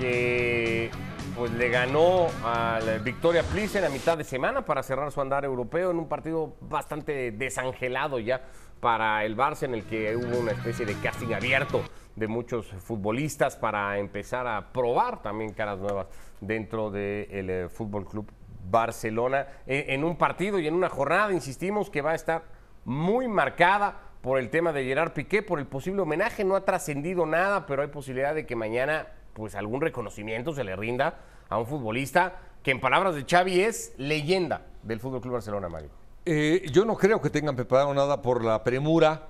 que 0.00 0.90
pues 1.36 1.52
le 1.52 1.68
ganó 1.68 2.26
al 2.42 3.00
Victoria 3.00 3.42
Plissen 3.42 3.84
a 3.84 3.90
mitad 3.90 4.16
de 4.16 4.24
semana 4.24 4.64
para 4.64 4.82
cerrar 4.82 5.12
su 5.12 5.20
andar 5.20 5.44
europeo 5.44 5.90
en 5.90 5.98
un 5.98 6.08
partido 6.08 6.56
bastante 6.62 7.32
desangelado 7.32 8.18
ya 8.18 8.42
para 8.80 9.24
el 9.24 9.36
Barça 9.36 9.64
en 9.64 9.74
el 9.74 9.84
que 9.84 10.16
hubo 10.16 10.38
una 10.38 10.52
especie 10.52 10.86
de 10.86 10.94
casting 10.94 11.34
abierto 11.34 11.82
de 12.16 12.28
muchos 12.28 12.66
futbolistas 12.66 13.56
para 13.56 13.98
empezar 13.98 14.46
a 14.46 14.72
probar 14.72 15.22
también 15.22 15.52
caras 15.52 15.78
nuevas 15.78 16.06
dentro 16.40 16.90
del 16.90 17.50
eh, 17.50 17.68
Fútbol 17.68 18.06
Club 18.06 18.32
Barcelona 18.70 19.46
en, 19.66 20.02
un 20.02 20.16
partido 20.16 20.58
y 20.58 20.66
en 20.66 20.74
una 20.74 20.88
jornada, 20.88 21.32
insistimos, 21.32 21.90
que 21.90 22.00
va 22.00 22.12
a 22.12 22.14
estar 22.14 22.44
muy 22.84 23.28
marcada 23.28 24.00
por 24.22 24.38
el 24.38 24.48
tema 24.48 24.72
de 24.72 24.84
Gerard 24.84 25.12
Piqué, 25.12 25.42
por 25.42 25.58
el 25.58 25.66
posible 25.66 26.02
homenaje. 26.02 26.44
No 26.44 26.56
ha 26.56 26.64
trascendido 26.64 27.26
nada, 27.26 27.66
pero 27.66 27.82
hay 27.82 27.88
posibilidad 27.88 28.34
de 28.34 28.46
que 28.46 28.56
mañana 28.56 29.06
pues 29.40 29.54
algún 29.54 29.80
reconocimiento 29.80 30.52
se 30.52 30.64
le 30.64 30.76
rinda 30.76 31.18
a 31.48 31.58
un 31.58 31.66
futbolista 31.66 32.42
que 32.62 32.72
en 32.72 32.78
palabras 32.78 33.14
de 33.14 33.24
Xavi 33.24 33.62
es 33.62 33.94
leyenda 33.96 34.66
del 34.82 35.00
Fútbol 35.00 35.22
Club 35.22 35.32
Barcelona, 35.32 35.70
Mario. 35.70 35.88
Eh, 36.26 36.66
yo 36.70 36.84
no 36.84 36.94
creo 36.94 37.22
que 37.22 37.30
tengan 37.30 37.56
preparado 37.56 37.94
nada 37.94 38.20
por 38.20 38.44
la 38.44 38.62
premura, 38.62 39.28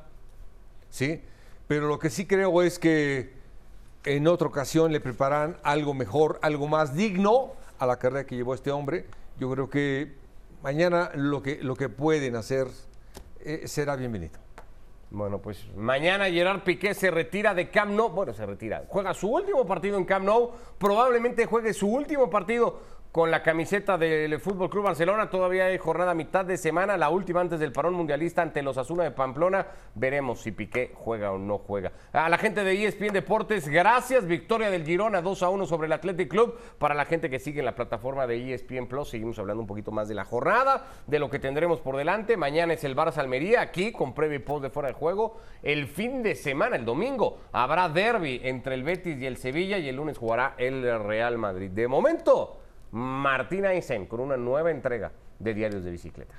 ¿sí? 0.90 1.22
Pero 1.68 1.86
lo 1.86 2.00
que 2.00 2.10
sí 2.10 2.26
creo 2.26 2.60
es 2.62 2.80
que 2.80 3.34
en 4.04 4.26
otra 4.26 4.48
ocasión 4.48 4.90
le 4.90 4.98
preparan 4.98 5.58
algo 5.62 5.94
mejor, 5.94 6.40
algo 6.42 6.66
más 6.66 6.96
digno 6.96 7.52
a 7.78 7.86
la 7.86 8.00
carrera 8.00 8.26
que 8.26 8.34
llevó 8.34 8.54
este 8.54 8.72
hombre. 8.72 9.06
Yo 9.38 9.48
creo 9.52 9.70
que 9.70 10.16
mañana 10.60 11.12
lo 11.14 11.40
que, 11.40 11.62
lo 11.62 11.76
que 11.76 11.88
pueden 11.88 12.34
hacer 12.34 12.66
eh, 13.44 13.62
será 13.66 13.94
bienvenido. 13.94 14.40
Bueno, 15.10 15.40
pues 15.40 15.66
mañana 15.74 16.30
Gerard 16.30 16.62
Piqué 16.62 16.94
se 16.94 17.10
retira 17.10 17.52
de 17.52 17.68
Camp 17.68 17.92
Nou. 17.92 18.10
Bueno, 18.10 18.32
se 18.32 18.46
retira. 18.46 18.84
Juega 18.88 19.12
su 19.12 19.28
último 19.28 19.66
partido 19.66 19.98
en 19.98 20.04
Camp 20.04 20.24
Nou. 20.24 20.52
Probablemente 20.78 21.46
juegue 21.46 21.74
su 21.74 21.88
último 21.88 22.30
partido 22.30 22.99
con 23.12 23.30
la 23.30 23.42
camiseta 23.42 23.98
del 23.98 24.38
Fútbol 24.38 24.70
Club 24.70 24.84
Barcelona. 24.84 25.30
Todavía 25.30 25.66
hay 25.66 25.78
jornada 25.78 26.14
mitad 26.14 26.44
de 26.44 26.56
semana, 26.56 26.96
la 26.96 27.10
última 27.10 27.40
antes 27.40 27.58
del 27.58 27.72
parón 27.72 27.94
mundialista 27.94 28.42
ante 28.42 28.62
los 28.62 28.78
Asuna 28.78 29.02
de 29.02 29.10
Pamplona. 29.10 29.66
Veremos 29.94 30.42
si 30.42 30.52
Piqué 30.52 30.92
juega 30.94 31.32
o 31.32 31.38
no 31.38 31.58
juega. 31.58 31.92
A 32.12 32.28
la 32.28 32.38
gente 32.38 32.62
de 32.62 32.84
ESPN 32.84 33.12
Deportes, 33.12 33.68
gracias. 33.68 34.26
Victoria 34.26 34.70
del 34.70 34.84
Girona 34.84 35.22
2 35.22 35.42
a 35.42 35.48
1 35.48 35.66
sobre 35.66 35.86
el 35.86 35.92
Athletic 35.92 36.28
Club. 36.28 36.56
Para 36.78 36.94
la 36.94 37.04
gente 37.04 37.28
que 37.28 37.40
sigue 37.40 37.58
en 37.58 37.66
la 37.66 37.74
plataforma 37.74 38.26
de 38.26 38.54
ESPN 38.54 38.86
Plus, 38.86 39.10
seguimos 39.10 39.38
hablando 39.38 39.60
un 39.60 39.66
poquito 39.66 39.90
más 39.90 40.08
de 40.08 40.14
la 40.14 40.24
jornada, 40.24 40.86
de 41.06 41.18
lo 41.18 41.28
que 41.28 41.40
tendremos 41.40 41.80
por 41.80 41.96
delante. 41.96 42.36
Mañana 42.36 42.74
es 42.74 42.84
el 42.84 42.94
Barça 42.94 43.18
Almería, 43.18 43.60
aquí 43.60 43.90
con 43.90 44.14
previo 44.14 44.36
y 44.36 44.40
post 44.40 44.62
de 44.62 44.70
fuera 44.70 44.88
de 44.88 44.94
juego. 44.94 45.38
El 45.62 45.88
fin 45.88 46.22
de 46.22 46.36
semana, 46.36 46.76
el 46.76 46.84
domingo, 46.84 47.38
habrá 47.52 47.88
derby 47.88 48.40
entre 48.44 48.74
el 48.76 48.84
Betis 48.84 49.20
y 49.20 49.26
el 49.26 49.36
Sevilla 49.36 49.78
y 49.78 49.88
el 49.88 49.96
lunes 49.96 50.16
jugará 50.16 50.54
el 50.58 50.82
Real 51.02 51.38
Madrid. 51.38 51.70
De 51.70 51.88
momento. 51.88 52.59
Martín 52.92 53.66
Aysén 53.66 54.06
con 54.06 54.20
una 54.20 54.36
nueva 54.36 54.70
entrega 54.70 55.12
de 55.38 55.54
Diarios 55.54 55.84
de 55.84 55.90
Bicicleta. 55.92 56.34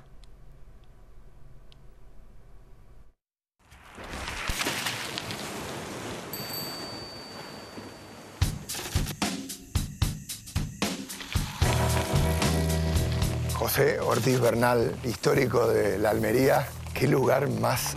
José 13.54 14.00
Ortiz 14.00 14.38
Bernal, 14.40 14.94
histórico 15.04 15.66
de 15.68 15.96
la 15.98 16.10
Almería, 16.10 16.66
qué 16.92 17.08
lugar 17.08 17.48
más 17.48 17.96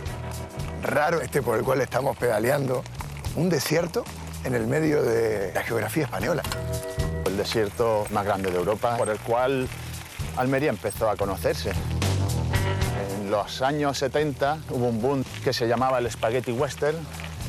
raro 0.82 1.20
este 1.20 1.42
por 1.42 1.58
el 1.58 1.64
cual 1.64 1.82
estamos 1.82 2.16
pedaleando. 2.16 2.82
Un 3.34 3.50
desierto 3.50 4.04
en 4.44 4.54
el 4.54 4.66
medio 4.66 5.02
de 5.02 5.52
la 5.52 5.62
geografía 5.62 6.04
española 6.04 6.42
el 7.36 7.42
desierto 7.42 8.06
más 8.10 8.24
grande 8.24 8.50
de 8.50 8.56
Europa, 8.56 8.96
por 8.96 9.10
el 9.10 9.18
cual 9.18 9.68
Almería 10.36 10.70
empezó 10.70 11.10
a 11.10 11.16
conocerse. 11.16 11.72
En 13.20 13.30
los 13.30 13.60
años 13.60 13.98
70 13.98 14.58
hubo 14.70 14.88
un 14.88 15.02
boom 15.02 15.24
que 15.44 15.52
se 15.52 15.68
llamaba 15.68 15.98
el 15.98 16.10
Spaghetti 16.10 16.52
Western 16.52 16.96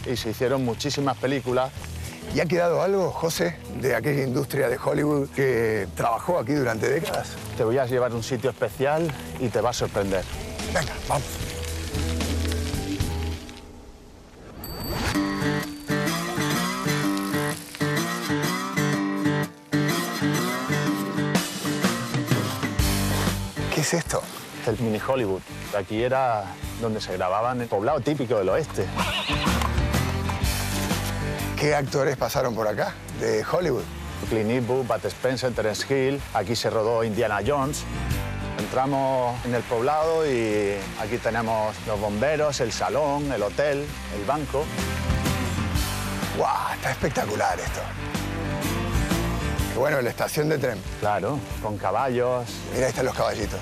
y 0.05 0.17
se 0.17 0.31
hicieron 0.31 0.65
muchísimas 0.65 1.15
películas. 1.17 1.71
¿Y 2.35 2.41
ha 2.41 2.45
quedado 2.45 2.81
algo, 2.81 3.11
José, 3.11 3.57
de 3.79 3.95
aquella 3.95 4.23
industria 4.23 4.67
de 4.67 4.77
Hollywood 4.77 5.29
que 5.29 5.87
trabajó 5.95 6.37
aquí 6.37 6.51
durante 6.51 6.89
décadas? 6.89 7.29
Te 7.55 7.63
voy 7.63 7.77
a 7.77 7.85
llevar 7.85 8.11
a 8.11 8.15
un 8.15 8.23
sitio 8.23 8.49
especial 8.49 9.09
y 9.39 9.47
te 9.47 9.61
va 9.61 9.69
a 9.69 9.73
sorprender. 9.73 10.25
Venga, 10.73 10.91
vamos. 11.07 11.46
Es 23.87 23.93
esto? 23.93 24.21
El 24.65 24.77
mini 24.79 24.99
Hollywood. 24.99 25.41
Aquí 25.77 26.03
era 26.03 26.43
donde 26.81 26.99
se 26.99 27.13
grababan 27.13 27.61
el 27.61 27.67
poblado 27.67 28.01
típico 28.01 28.37
del 28.37 28.49
oeste. 28.49 28.85
¿Qué 31.57 31.73
actores 31.73 32.17
pasaron 32.17 32.53
por 32.53 32.67
acá 32.67 32.93
de 33.21 33.45
Hollywood? 33.49 33.83
Clint 34.29 34.51
Eastwood, 34.51 34.85
Bat 34.87 35.05
Spencer, 35.05 35.53
Terence 35.53 35.85
Hill. 35.87 36.21
Aquí 36.33 36.53
se 36.55 36.69
rodó 36.69 37.01
Indiana 37.03 37.39
Jones. 37.45 37.83
Entramos 38.59 39.37
en 39.45 39.55
el 39.55 39.63
poblado 39.63 40.29
y 40.29 40.75
aquí 40.99 41.17
tenemos 41.17 41.73
los 41.87 41.97
bomberos, 41.97 42.59
el 42.59 42.73
salón, 42.73 43.31
el 43.31 43.41
hotel, 43.41 43.85
el 44.17 44.25
banco. 44.25 44.65
¡Guau! 46.37 46.73
Está 46.73 46.91
espectacular 46.91 47.57
esto. 47.57 47.81
Bueno, 49.77 50.01
la 50.01 50.09
estación 50.09 50.49
de 50.49 50.57
tren. 50.57 50.81
Claro, 50.99 51.39
con 51.61 51.77
caballos. 51.77 52.47
Mira, 52.73 52.85
ahí 52.85 52.89
están 52.89 53.05
los 53.05 53.15
caballitos. 53.15 53.59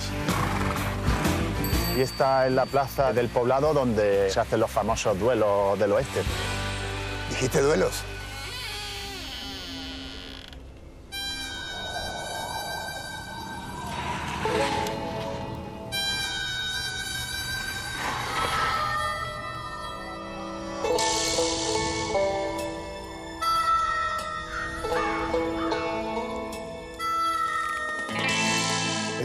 Y 1.98 2.02
esta 2.02 2.48
es 2.48 2.54
la 2.54 2.66
plaza 2.66 3.12
del 3.12 3.28
poblado 3.28 3.74
donde 3.74 4.30
se 4.30 4.40
hacen 4.40 4.62
los 4.62 4.72
famosos 4.72 5.20
duelos 5.20 5.78
del 5.78 5.92
oeste. 5.92 6.22
¿Dijiste 7.30 7.62
duelos? 7.62 8.04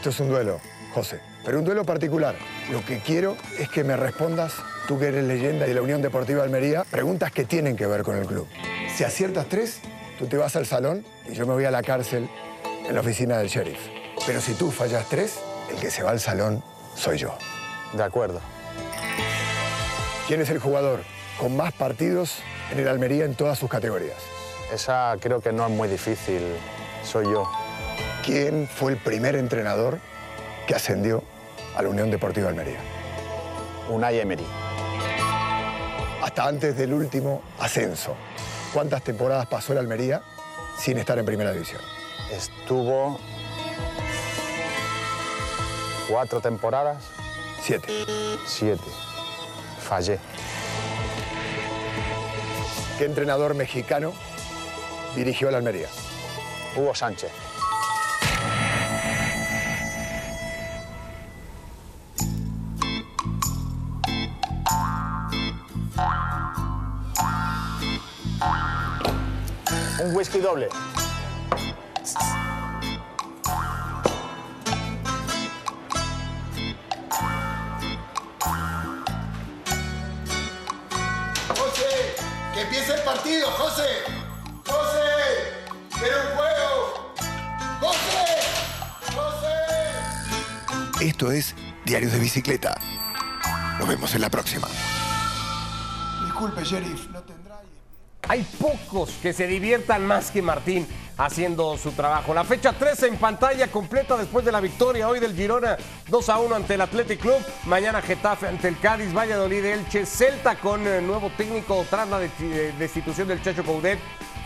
Esto 0.01 0.09
es 0.09 0.21
un 0.21 0.31
duelo, 0.31 0.61
José, 0.95 1.21
pero 1.45 1.59
un 1.59 1.65
duelo 1.67 1.85
particular. 1.85 2.35
Lo 2.73 2.83
que 2.83 3.01
quiero 3.01 3.37
es 3.59 3.69
que 3.69 3.85
me 3.85 3.99
respondas, 3.99 4.55
tú 4.89 4.99
que 4.99 5.09
eres 5.09 5.25
leyenda 5.25 5.67
de 5.67 5.75
la 5.75 5.83
Unión 5.83 6.01
Deportiva 6.01 6.43
Almería, 6.43 6.85
preguntas 6.91 7.31
que 7.33 7.45
tienen 7.45 7.77
que 7.77 7.85
ver 7.85 8.03
con 8.03 8.17
el 8.17 8.25
club. 8.25 8.49
Si 8.97 9.05
aciertas 9.05 9.45
tres, 9.51 9.81
tú 10.19 10.27
te 10.27 10.39
vas 10.39 10.57
al 10.57 10.65
salón 10.65 11.05
y 11.29 11.35
yo 11.35 11.47
me 11.47 11.53
voy 11.53 11.67
a 11.67 11.71
la 11.71 11.83
cárcel 11.83 12.31
en 12.89 12.95
la 12.95 13.03
oficina 13.03 13.37
del 13.37 13.49
sheriff. 13.49 13.79
Pero 14.27 14.41
si 14.41 14.55
tú 14.55 14.71
fallas 14.71 15.07
tres, 15.11 15.39
el 15.71 15.79
que 15.79 15.91
se 15.91 16.03
va 16.03 16.13
al 16.13 16.21
salón 16.21 16.65
soy 16.97 17.19
yo. 17.19 17.37
De 17.93 18.03
acuerdo. 18.03 18.41
¿Quién 20.27 20.41
es 20.41 20.49
el 20.49 20.61
jugador 20.61 21.03
con 21.39 21.55
más 21.59 21.75
partidos 21.75 22.39
en 22.73 22.79
el 22.79 22.89
Almería 22.89 23.27
en 23.27 23.35
todas 23.35 23.59
sus 23.59 23.69
categorías? 23.69 24.17
Esa 24.73 25.15
creo 25.21 25.43
que 25.43 25.53
no 25.53 25.67
es 25.67 25.71
muy 25.71 25.89
difícil. 25.89 26.41
Soy 27.05 27.27
yo. 27.27 27.60
¿Quién 28.25 28.69
fue 28.69 28.93
el 28.93 28.99
primer 28.99 29.35
entrenador 29.35 29.99
que 30.67 30.75
ascendió 30.75 31.23
a 31.77 31.83
la 31.83 31.89
Unión 31.89 32.11
Deportiva 32.11 32.49
Almería? 32.49 32.79
Unai 33.89 34.21
Emery. 34.21 34.45
Hasta 36.23 36.47
antes 36.47 36.77
del 36.77 36.93
último 36.93 37.43
ascenso. 37.59 38.15
¿Cuántas 38.73 39.03
temporadas 39.03 39.47
pasó 39.47 39.73
el 39.73 39.79
Almería 39.79 40.23
sin 40.79 40.99
estar 40.99 41.19
en 41.19 41.25
primera 41.25 41.53
división? 41.53 41.81
Estuvo 42.31 43.19
cuatro 46.09 46.41
temporadas, 46.41 46.99
Siete. 47.63 47.89
siete. 48.47 48.85
Fallé. 49.83 50.19
¿Qué 52.99 53.07
entrenador 53.07 53.55
mexicano 53.55 54.13
dirigió 55.17 55.49
el 55.49 55.55
Almería? 55.57 55.89
Hugo 56.77 56.95
Sánchez. 56.95 57.31
Un 70.11 70.17
whisky 70.17 70.41
doble. 70.41 70.69
José, 81.57 82.17
que 82.53 82.61
empiece 82.63 82.95
el 82.95 83.03
partido, 83.03 83.53
José. 83.53 83.85
José, 84.67 84.99
quiero 85.97 86.17
un 86.23 86.37
juego. 86.37 87.15
José, 87.79 88.27
José. 89.15 91.07
Esto 91.07 91.31
es 91.31 91.55
Diarios 91.85 92.11
de 92.11 92.19
Bicicleta. 92.19 92.77
Nos 93.79 93.87
vemos 93.87 94.13
en 94.17 94.23
la 94.23 94.29
próxima. 94.29 94.67
Disculpe, 96.25 96.65
sheriff. 96.65 97.07
Hay 98.31 98.47
pocos 98.61 99.11
que 99.21 99.33
se 99.33 99.49
diviertan 99.49 100.07
más 100.07 100.31
que 100.31 100.41
Martín 100.41 100.87
haciendo 101.19 101.77
su 101.77 101.91
trabajo. 101.91 102.33
La 102.33 102.45
fecha 102.45 102.73
13 102.73 103.09
en 103.09 103.17
pantalla 103.17 103.67
completa 103.67 104.17
después 104.17 104.45
de 104.45 104.53
la 104.53 104.61
victoria 104.61 105.09
hoy 105.09 105.19
del 105.19 105.35
Girona 105.35 105.77
2 106.07 106.29
a 106.29 106.39
1 106.39 106.55
ante 106.55 106.75
el 106.75 106.81
Athletic 106.81 107.19
Club. 107.19 107.45
Mañana 107.67 108.01
Getafe 108.01 108.47
ante 108.47 108.69
el 108.69 108.79
Cádiz, 108.79 109.13
Valladolid, 109.13 109.65
Elche, 109.65 110.07
Celta 110.07 110.55
con 110.55 110.87
eh, 110.87 111.03
nuevo 111.03 111.33
técnico 111.37 111.85
tras 111.91 112.09
la 112.09 112.23
eh, 112.23 112.73
destitución 112.79 113.27
del 113.27 113.43
Chacho 113.43 113.65
Coudet 113.65 113.99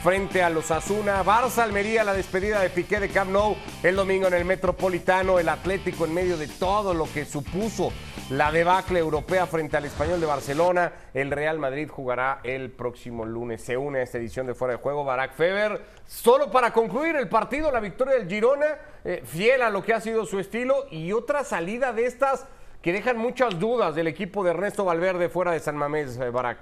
frente 0.03 0.43
a 0.43 0.49
los 0.49 0.71
Asuna. 0.71 1.23
Barça, 1.23 1.59
Almería, 1.63 2.05
la 2.05 2.15
despedida 2.15 2.61
de 2.61 2.71
Piqué 2.71 3.01
de 3.01 3.11
Camp 3.11 3.31
Nou 3.31 3.55
el 3.83 3.97
domingo 3.97 4.29
en 4.29 4.35
el 4.35 4.47
Metropolitano. 4.47 5.39
El 5.39 5.51
Atlético 5.51 6.07
en 6.07 6.15
medio 6.15 6.39
de 6.39 6.49
todo 6.49 6.95
lo 6.95 7.05
que 7.13 7.27
supuso 7.27 7.93
la 8.31 8.51
debacle 8.51 8.99
europea 8.99 9.47
frente 9.47 9.77
al 9.77 9.85
Español 9.85 10.19
de 10.21 10.27
Barcelona. 10.27 10.93
El 11.13 11.31
Real 11.31 11.59
Madrid 11.59 11.89
jugará 11.89 12.41
el 12.43 12.71
próximo 12.71 13.25
lunes. 13.25 13.63
Se 13.63 13.77
une 13.77 13.99
a 13.99 14.03
esta 14.03 14.19
edición 14.19 14.47
de 14.47 14.55
Fuera 14.55 14.75
de 14.75 14.83
Juego 14.83 15.05
Barack 15.05 15.35
Feber. 15.35 15.83
Solo 16.07 16.51
para 16.51 16.73
concluir 16.73 17.17
el 17.17 17.29
partido, 17.29 17.71
la 17.71 17.81
victoria 17.81 18.15
del 18.15 18.29
Girona, 18.29 18.79
eh, 19.05 19.23
fiel 19.25 19.63
a 19.63 19.71
lo 19.71 19.83
que 19.83 19.93
ha 19.93 20.01
sido 20.01 20.25
su 20.25 20.39
estilo 20.39 20.87
y 20.91 21.13
otra 21.13 21.45
salida 21.45 21.93
de 21.93 22.07
estas 22.07 22.47
que 22.81 22.93
dejan 22.93 23.19
muchas 23.19 23.59
dudas 23.59 23.95
del 23.95 24.07
equipo 24.07 24.45
de 24.45 24.51
Ernesto 24.51 24.85
Valverde 24.85 25.29
fuera 25.29 25.53
de 25.53 25.61
San 25.61 25.77
Mamés, 25.77 26.17
eh, 26.17 26.31
Barack. 26.31 26.59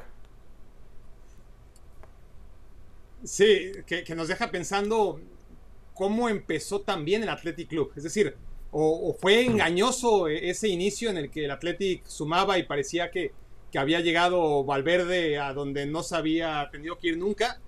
Sí, 3.25 3.73
que, 3.87 4.02
que 4.02 4.14
nos 4.16 4.26
deja 4.26 4.50
pensando 4.50 5.21
cómo 5.95 6.28
empezó 6.28 6.81
también 6.81 7.23
el 7.23 7.28
Athletic 7.28 7.69
Club. 7.69 7.92
Es 7.95 8.02
decir, 8.02 8.37
o, 8.73 9.14
fue 9.21 9.45
engañoso 9.45 10.29
ese 10.29 10.69
inicio 10.69 11.11
en 11.11 11.19
el 11.19 11.31
que 11.31 11.45
el 11.45 11.50
Athletic 11.50 12.07
sumaba 12.07 12.59
y 12.59 12.62
parecía 12.62 13.11
que, 13.11 13.33
que 13.71 13.79
había 13.79 14.00
llegado 14.00 14.64
Valverde 14.64 15.38
a 15.38 15.52
donde 15.52 15.87
no 15.87 16.02
se 16.02 16.17
había 16.17 16.69
tenido 16.73 16.99
que 16.99 17.09
ir 17.09 17.19
nunca, 17.19 17.61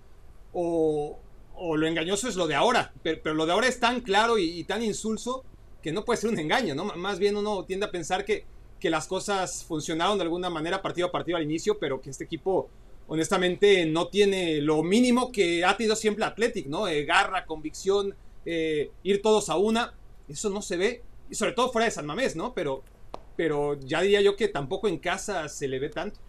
o, 0.55 1.19
o 1.57 1.77
lo 1.77 1.87
engañoso 1.87 2.29
es 2.29 2.37
lo 2.37 2.47
de 2.47 2.55
ahora, 2.55 2.93
pero, 3.03 3.35
lo 3.35 3.45
de 3.47 3.53
ahora 3.53 3.69
es 3.69 3.79
tan 3.79 4.01
claro 4.01 4.39
y, 4.39 4.65
tan 4.65 4.83
insulso 4.83 5.45
que 5.83 5.93
no 5.93 6.05
puede 6.05 6.21
ser 6.21 6.31
un 6.31 6.39
engaño, 6.39 6.75
¿no? 6.75 6.85
Más 6.85 7.19
bien 7.19 7.37
uno 7.37 7.65
tiende 7.65 7.87
a 7.87 7.91
pensar 7.91 8.25
que, 8.25 8.47
que 8.81 8.89
las 8.89 9.07
cosas 9.07 9.65
funcionaron 9.65 10.17
de 10.17 10.25
alguna 10.25 10.49
manera 10.49 10.81
partido 10.81 11.09
a 11.09 11.13
partido 11.13 11.37
al 11.37 11.45
inicio, 11.45 11.79
pero 11.79 12.01
que 12.01 12.11
este 12.11 12.25
equipo 12.25 12.71
honestamente 13.07 13.85
no 13.85 14.09
tiene 14.09 14.63
lo 14.63 14.83
mínimo 14.83 15.31
que 15.31 15.65
ha 15.65 15.77
tenido 15.77 15.95
siempre 15.95 16.25
Athletic, 16.25 16.67
¿no? 16.67 16.89
Eh, 16.89 17.05
garra, 17.05 17.45
convicción, 17.45 18.15
eh, 18.47 18.91
ir 19.03 19.21
todos 19.21 19.51
a 19.51 19.57
una, 19.57 19.93
eso 20.29 20.51
no 20.51 20.63
se 20.63 20.77
ve, 20.77 21.03
y 21.31 21.35
sobre 21.35 21.53
todo 21.53 21.71
fuera 21.71 21.87
de 21.87 21.91
San 21.91 22.07
Mamés, 22.07 22.37
¿no? 22.37 22.55
Pero, 22.55 22.83
pero 23.37 23.75
ya 23.81 24.01
diría 24.01 24.21
yo 24.21 24.37
que 24.37 24.49
tampoco 24.49 24.89
en 24.89 24.99
casa 24.99 25.49
se 25.49 25.69
le 25.69 25.79
ve 25.79 25.89
tanto. 25.89 26.21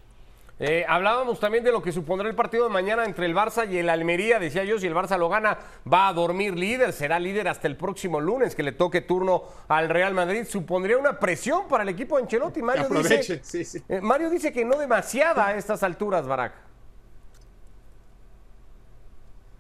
Eh, 0.57 0.85
hablábamos 0.87 1.37
también 1.41 1.65
de 1.65 1.71
lo 1.71 1.81
que 1.81 1.91
supondrá 1.91 2.29
el 2.29 2.35
partido 2.35 2.63
de 2.63 2.69
mañana 2.69 3.03
entre 3.03 3.25
el 3.25 3.35
Barça 3.35 3.69
y 3.69 3.77
el 3.77 3.89
Almería. 3.89 4.39
Decía 4.39 4.63
yo, 4.63 4.79
si 4.79 4.87
el 4.87 4.93
Barça 4.93 5.17
lo 5.17 5.27
gana, 5.27 5.57
va 5.91 6.07
a 6.07 6.13
dormir 6.13 6.57
líder, 6.57 6.93
será 6.93 7.19
líder 7.19 7.49
hasta 7.49 7.67
el 7.67 7.75
próximo 7.75 8.21
lunes 8.21 8.55
que 8.55 8.63
le 8.63 8.71
toque 8.71 9.01
turno 9.01 9.43
al 9.67 9.89
Real 9.89 10.13
Madrid. 10.13 10.45
Supondría 10.47 10.97
una 10.97 11.19
presión 11.19 11.67
para 11.67 11.83
el 11.83 11.89
equipo 11.89 12.15
de 12.15 12.23
Ancelotti. 12.23 12.61
Mario, 12.61 12.87
dice, 12.89 13.41
eh, 13.89 13.99
Mario 14.01 14.29
dice 14.29 14.53
que 14.53 14.63
no 14.63 14.77
demasiada 14.77 15.47
a 15.47 15.57
estas 15.57 15.83
alturas, 15.83 16.25
Barak. 16.25 16.53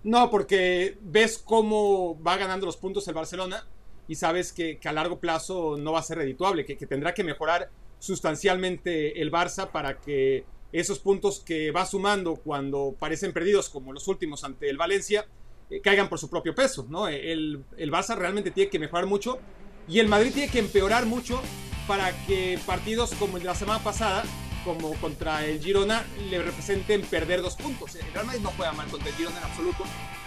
No, 0.03 0.29
porque 0.29 0.97
ves 1.01 1.37
cómo 1.37 2.21
va 2.23 2.37
ganando 2.37 2.65
los 2.65 2.77
puntos 2.77 3.05
el 3.07 3.15
Barcelona 3.15 3.65
y 4.07 4.15
sabes 4.15 4.53
que, 4.53 4.79
a 4.83 4.91
largo 4.91 5.19
plazo 5.19 5.77
no 5.77 5.93
va 5.93 5.99
a 5.99 6.03
ser 6.03 6.17
redituable, 6.17 6.65
que 6.65 6.75
tendrá 6.75 7.13
que 7.13 7.23
mejorar 7.23 7.69
sustancialmente 7.99 9.21
el 9.21 9.31
Barça 9.31 9.71
para 9.71 9.99
que 9.99 10.45
esos 10.71 10.99
puntos 10.99 11.39
que 11.39 11.71
va 11.71 11.85
sumando 11.85 12.35
cuando 12.35 12.95
parecen 12.99 13.33
perdidos, 13.33 13.69
como 13.69 13.93
los 13.93 14.07
últimos 14.07 14.43
ante 14.43 14.69
el 14.69 14.77
Valencia, 14.77 15.25
eh, 15.69 15.81
caigan 15.81 16.09
por 16.09 16.19
su 16.19 16.29
propio 16.29 16.53
peso. 16.53 16.85
¿no? 16.89 17.07
El, 17.07 17.63
el 17.77 17.91
Barça 17.91 18.15
realmente 18.15 18.51
tiene 18.51 18.69
que 18.69 18.79
mejorar 18.79 19.05
mucho 19.05 19.39
y 19.87 19.99
el 19.99 20.07
Madrid 20.07 20.31
tiene 20.33 20.51
que 20.51 20.59
empeorar 20.59 21.05
mucho 21.05 21.41
para 21.87 22.11
que 22.25 22.59
partidos 22.65 23.13
como 23.15 23.37
el 23.37 23.43
de 23.43 23.47
la 23.47 23.55
semana 23.55 23.83
pasada, 23.83 24.23
como 24.65 24.93
contra 24.95 25.45
el 25.45 25.63
Girona, 25.63 26.03
le 26.29 26.41
representen 26.41 27.03
perder 27.03 27.41
dos 27.41 27.55
puntos. 27.55 27.95
El 27.95 28.11
Real 28.11 28.25
Madrid 28.25 28.41
no 28.41 28.51
juega 28.57 28.73
mal 28.73 28.87
contra 28.87 29.09
el 29.09 29.15
Girona 29.15 29.37
en 29.37 29.43
absoluto. 29.43 29.83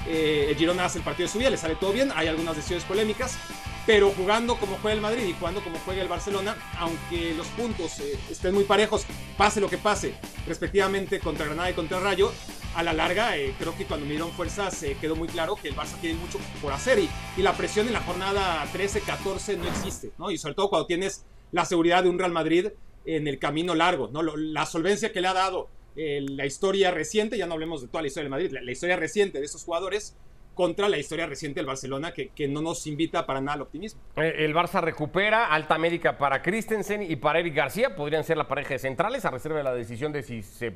Eh, 0.06 0.46
el 0.50 0.56
Girona 0.56 0.84
hace 0.84 0.98
el 0.98 1.04
partido 1.04 1.26
de 1.26 1.32
su 1.32 1.38
vida, 1.38 1.50
le 1.50 1.56
sale 1.56 1.74
todo 1.74 1.92
bien, 1.92 2.10
hay 2.14 2.28
algunas 2.28 2.56
decisiones 2.56 2.84
polémicas, 2.84 3.36
pero 3.84 4.10
jugando 4.10 4.56
como 4.56 4.76
juega 4.76 4.94
el 4.94 5.02
Madrid 5.02 5.24
y 5.24 5.34
jugando 5.34 5.62
como 5.62 5.78
juega 5.80 6.00
el 6.00 6.08
Barcelona, 6.08 6.56
aunque 6.78 7.34
los 7.34 7.48
puntos 7.48 7.98
eh, 7.98 8.16
estén 8.30 8.54
muy 8.54 8.64
parejos, 8.64 9.04
pase 9.36 9.60
lo 9.60 9.68
que 9.68 9.76
pase, 9.76 10.14
respectivamente 10.46 11.18
contra 11.18 11.44
Granada 11.44 11.70
y 11.70 11.74
contra 11.74 11.98
Rayo, 11.98 12.32
a 12.76 12.82
la 12.84 12.92
larga 12.92 13.36
eh, 13.36 13.54
creo 13.58 13.76
que 13.76 13.86
cuando 13.86 14.06
midieron 14.06 14.30
fuerzas 14.30 14.84
quedó 15.00 15.16
muy 15.16 15.26
claro 15.26 15.56
que 15.56 15.68
el 15.68 15.74
Barça 15.74 15.98
tiene 16.00 16.18
mucho 16.18 16.38
por 16.62 16.72
hacer 16.72 16.98
y, 16.98 17.08
y 17.36 17.42
la 17.42 17.54
presión 17.54 17.88
en 17.88 17.94
la 17.94 18.00
jornada 18.00 18.64
13-14 18.72 19.56
no 19.56 19.66
existe, 19.66 20.12
¿no? 20.16 20.30
Y 20.30 20.38
sobre 20.38 20.54
todo 20.54 20.70
cuando 20.70 20.86
tienes 20.86 21.24
la 21.50 21.64
seguridad 21.64 22.02
de 22.02 22.10
un 22.10 22.18
Real 22.18 22.30
Madrid 22.30 22.68
en 23.04 23.26
el 23.26 23.38
camino 23.38 23.74
largo, 23.74 24.08
¿no? 24.08 24.22
la 24.22 24.66
solvencia 24.66 25.12
que 25.12 25.20
le 25.20 25.28
ha 25.28 25.34
dado 25.34 25.68
la 25.96 26.46
historia 26.46 26.92
reciente, 26.92 27.36
ya 27.36 27.46
no 27.46 27.54
hablemos 27.54 27.82
de 27.82 27.88
toda 27.88 28.02
la 28.02 28.08
historia 28.08 28.24
del 28.24 28.30
Madrid, 28.30 28.56
la 28.62 28.70
historia 28.70 28.96
reciente 28.96 29.40
de 29.40 29.46
esos 29.46 29.64
jugadores, 29.64 30.16
contra 30.58 30.88
la 30.88 30.98
historia 30.98 31.24
reciente 31.26 31.60
del 31.60 31.66
Barcelona 31.66 32.12
que, 32.12 32.30
que, 32.30 32.48
no 32.48 32.60
nos 32.60 32.88
invita 32.88 33.24
para 33.26 33.40
nada 33.40 33.54
al 33.54 33.62
optimismo. 33.62 34.00
Eh, 34.16 34.38
el 34.38 34.52
Barça 34.52 34.80
recupera 34.80 35.46
alta 35.46 35.78
médica 35.78 36.18
para 36.18 36.42
Christensen 36.42 37.00
y 37.00 37.14
para 37.14 37.38
Eric 37.38 37.54
García, 37.54 37.94
podrían 37.94 38.24
ser 38.24 38.38
la 38.38 38.48
pareja 38.48 38.70
de 38.70 38.80
centrales 38.80 39.24
a 39.24 39.30
reserva 39.30 39.58
de 39.58 39.62
la 39.62 39.72
decisión 39.72 40.10
de 40.10 40.24
si 40.24 40.42
se, 40.42 40.74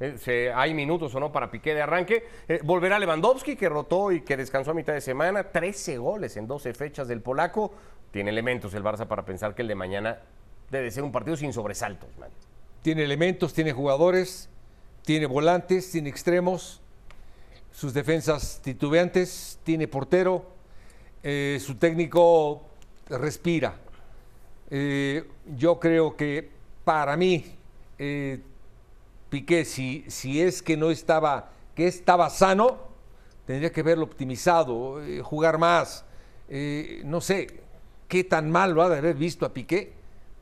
eh, 0.00 0.52
hay 0.52 0.74
minutos 0.74 1.14
o 1.14 1.20
no 1.20 1.30
para 1.30 1.52
Piqué 1.52 1.72
de 1.72 1.82
arranque. 1.82 2.24
Eh, 2.48 2.58
volverá 2.64 2.98
Lewandowski 2.98 3.54
que 3.54 3.68
rotó 3.68 4.10
y 4.10 4.22
que 4.22 4.36
descansó 4.36 4.72
a 4.72 4.74
mitad 4.74 4.94
de 4.94 5.00
semana, 5.00 5.52
13 5.52 5.98
goles 5.98 6.36
en 6.36 6.48
12 6.48 6.74
fechas 6.74 7.06
del 7.06 7.22
polaco. 7.22 7.72
Tiene 8.10 8.30
elementos 8.30 8.74
el 8.74 8.82
Barça 8.82 9.06
para 9.06 9.24
pensar 9.24 9.54
que 9.54 9.62
el 9.62 9.68
de 9.68 9.76
mañana 9.76 10.18
debe 10.70 10.90
ser 10.90 11.02
un 11.02 11.12
partido 11.12 11.36
sin 11.36 11.52
sobresaltos. 11.52 12.08
Tiene 12.82 13.04
elementos, 13.04 13.52
tiene 13.52 13.72
jugadores, 13.72 14.48
tiene 15.04 15.26
volantes, 15.26 15.90
tiene 15.90 16.08
extremos 16.08 16.80
sus 17.76 17.92
defensas 17.92 18.60
titubeantes, 18.64 19.58
tiene 19.62 19.86
portero, 19.86 20.46
eh, 21.22 21.58
su 21.60 21.74
técnico 21.74 22.62
respira. 23.06 23.76
Eh, 24.70 25.28
yo 25.56 25.78
creo 25.78 26.16
que 26.16 26.48
para 26.84 27.18
mí, 27.18 27.44
eh, 27.98 28.40
Piqué, 29.28 29.66
si, 29.66 30.04
si 30.08 30.40
es 30.40 30.62
que 30.62 30.76
no 30.76 30.90
estaba, 30.90 31.50
que 31.74 31.86
estaba 31.86 32.30
sano, 32.30 32.78
tendría 33.44 33.70
que 33.70 33.82
verlo 33.82 34.04
optimizado, 34.04 35.00
jugar 35.22 35.58
más. 35.58 36.04
no 37.04 37.20
sé 37.20 37.60
qué 38.08 38.24
tan 38.24 38.50
mal 38.50 38.72
lo 38.72 38.82
ha 38.82 38.88
de 38.88 38.98
haber 38.98 39.16
visto 39.16 39.44
a 39.44 39.52
Piqué 39.52 39.95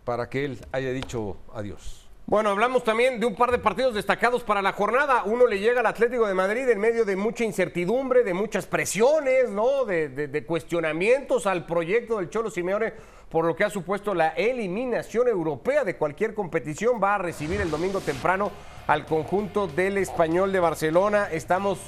para 0.05 0.29
que 0.29 0.45
él 0.45 0.59
haya 0.73 0.91
dicho 0.91 1.37
adiós. 1.53 2.05
Bueno, 2.27 2.49
hablamos 2.49 2.85
también 2.85 3.21
de 3.21 3.27
un 3.27 3.35
par 3.35 3.51
de 3.51 3.59
partidos 3.59 3.95
destacados 3.95 4.43
para 4.43 4.63
la 4.63 4.73
jornada. 4.73 5.25
Uno 5.25 5.47
le 5.47 5.59
llega 5.59 5.81
al 5.81 5.87
Atlético 5.87 6.27
de 6.27 6.33
Madrid 6.33 6.67
en 6.71 6.81
medio 6.81 7.05
de 7.05 7.17
mucha 7.17 7.45
incertidumbre, 7.45 8.25
de 8.25 8.33
muchas 8.33 8.65
presiones, 8.65 9.51
¿no? 9.51 9.85
De, 9.85 10.45
cuestionamientos 10.47 11.47
al 11.47 11.67
proyecto 11.67 12.17
del 12.17 12.31
Cholo 12.31 12.49
Simeone, 12.49 12.95
por 13.29 13.45
lo 13.45 13.55
que 13.55 13.65
ha 13.65 13.71
supuesto 13.71 14.15
la 14.15 14.29
eliminación 14.29 15.29
europea 15.29 15.85
de 15.85 15.97
cualquier 15.97 16.33
competición. 16.33 16.99
Va 17.03 17.17
a 17.17 17.19
recibir 17.19 17.61
el 17.61 17.71
domingo 17.71 18.01
temprano 18.01 18.51
al 18.87 19.05
conjunto 19.05 19.67
del 19.67 19.99
Español 19.99 20.51
de 20.51 20.61
Barcelona. 20.61 21.29
Estamos 21.31 21.79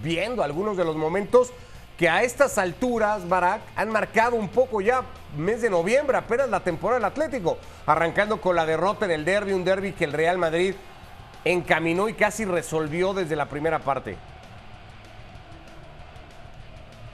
viendo 0.00 0.44
algunos 0.44 0.76
de 0.76 0.84
los 0.84 0.94
momentos 0.94 1.52
que 1.98 2.08
a 2.08 2.22
estas 2.22 2.58
alturas, 2.58 3.26
Barak, 3.28 3.62
han 3.74 3.90
marcado 3.90 4.36
un 4.36 4.48
poco 4.48 4.80
ya 4.80 5.02
mes 5.36 5.62
de 5.62 5.70
noviembre, 5.70 6.16
apenas 6.16 6.48
la 6.48 6.60
temporada 6.60 6.98
del 6.98 7.06
Atlético, 7.06 7.58
arrancando 7.86 8.40
con 8.40 8.54
la 8.54 8.66
derrota 8.66 9.06
en 9.06 9.12
el 9.12 9.24
derby, 9.24 9.52
un 9.52 9.64
derby 9.64 9.92
que 9.92 10.04
el 10.04 10.12
Real 10.12 10.36
Madrid 10.36 10.74
encaminó 11.44 12.08
y 12.08 12.14
casi 12.14 12.44
resolvió 12.44 13.14
desde 13.14 13.36
la 13.36 13.48
primera 13.48 13.78
parte. 13.78 14.16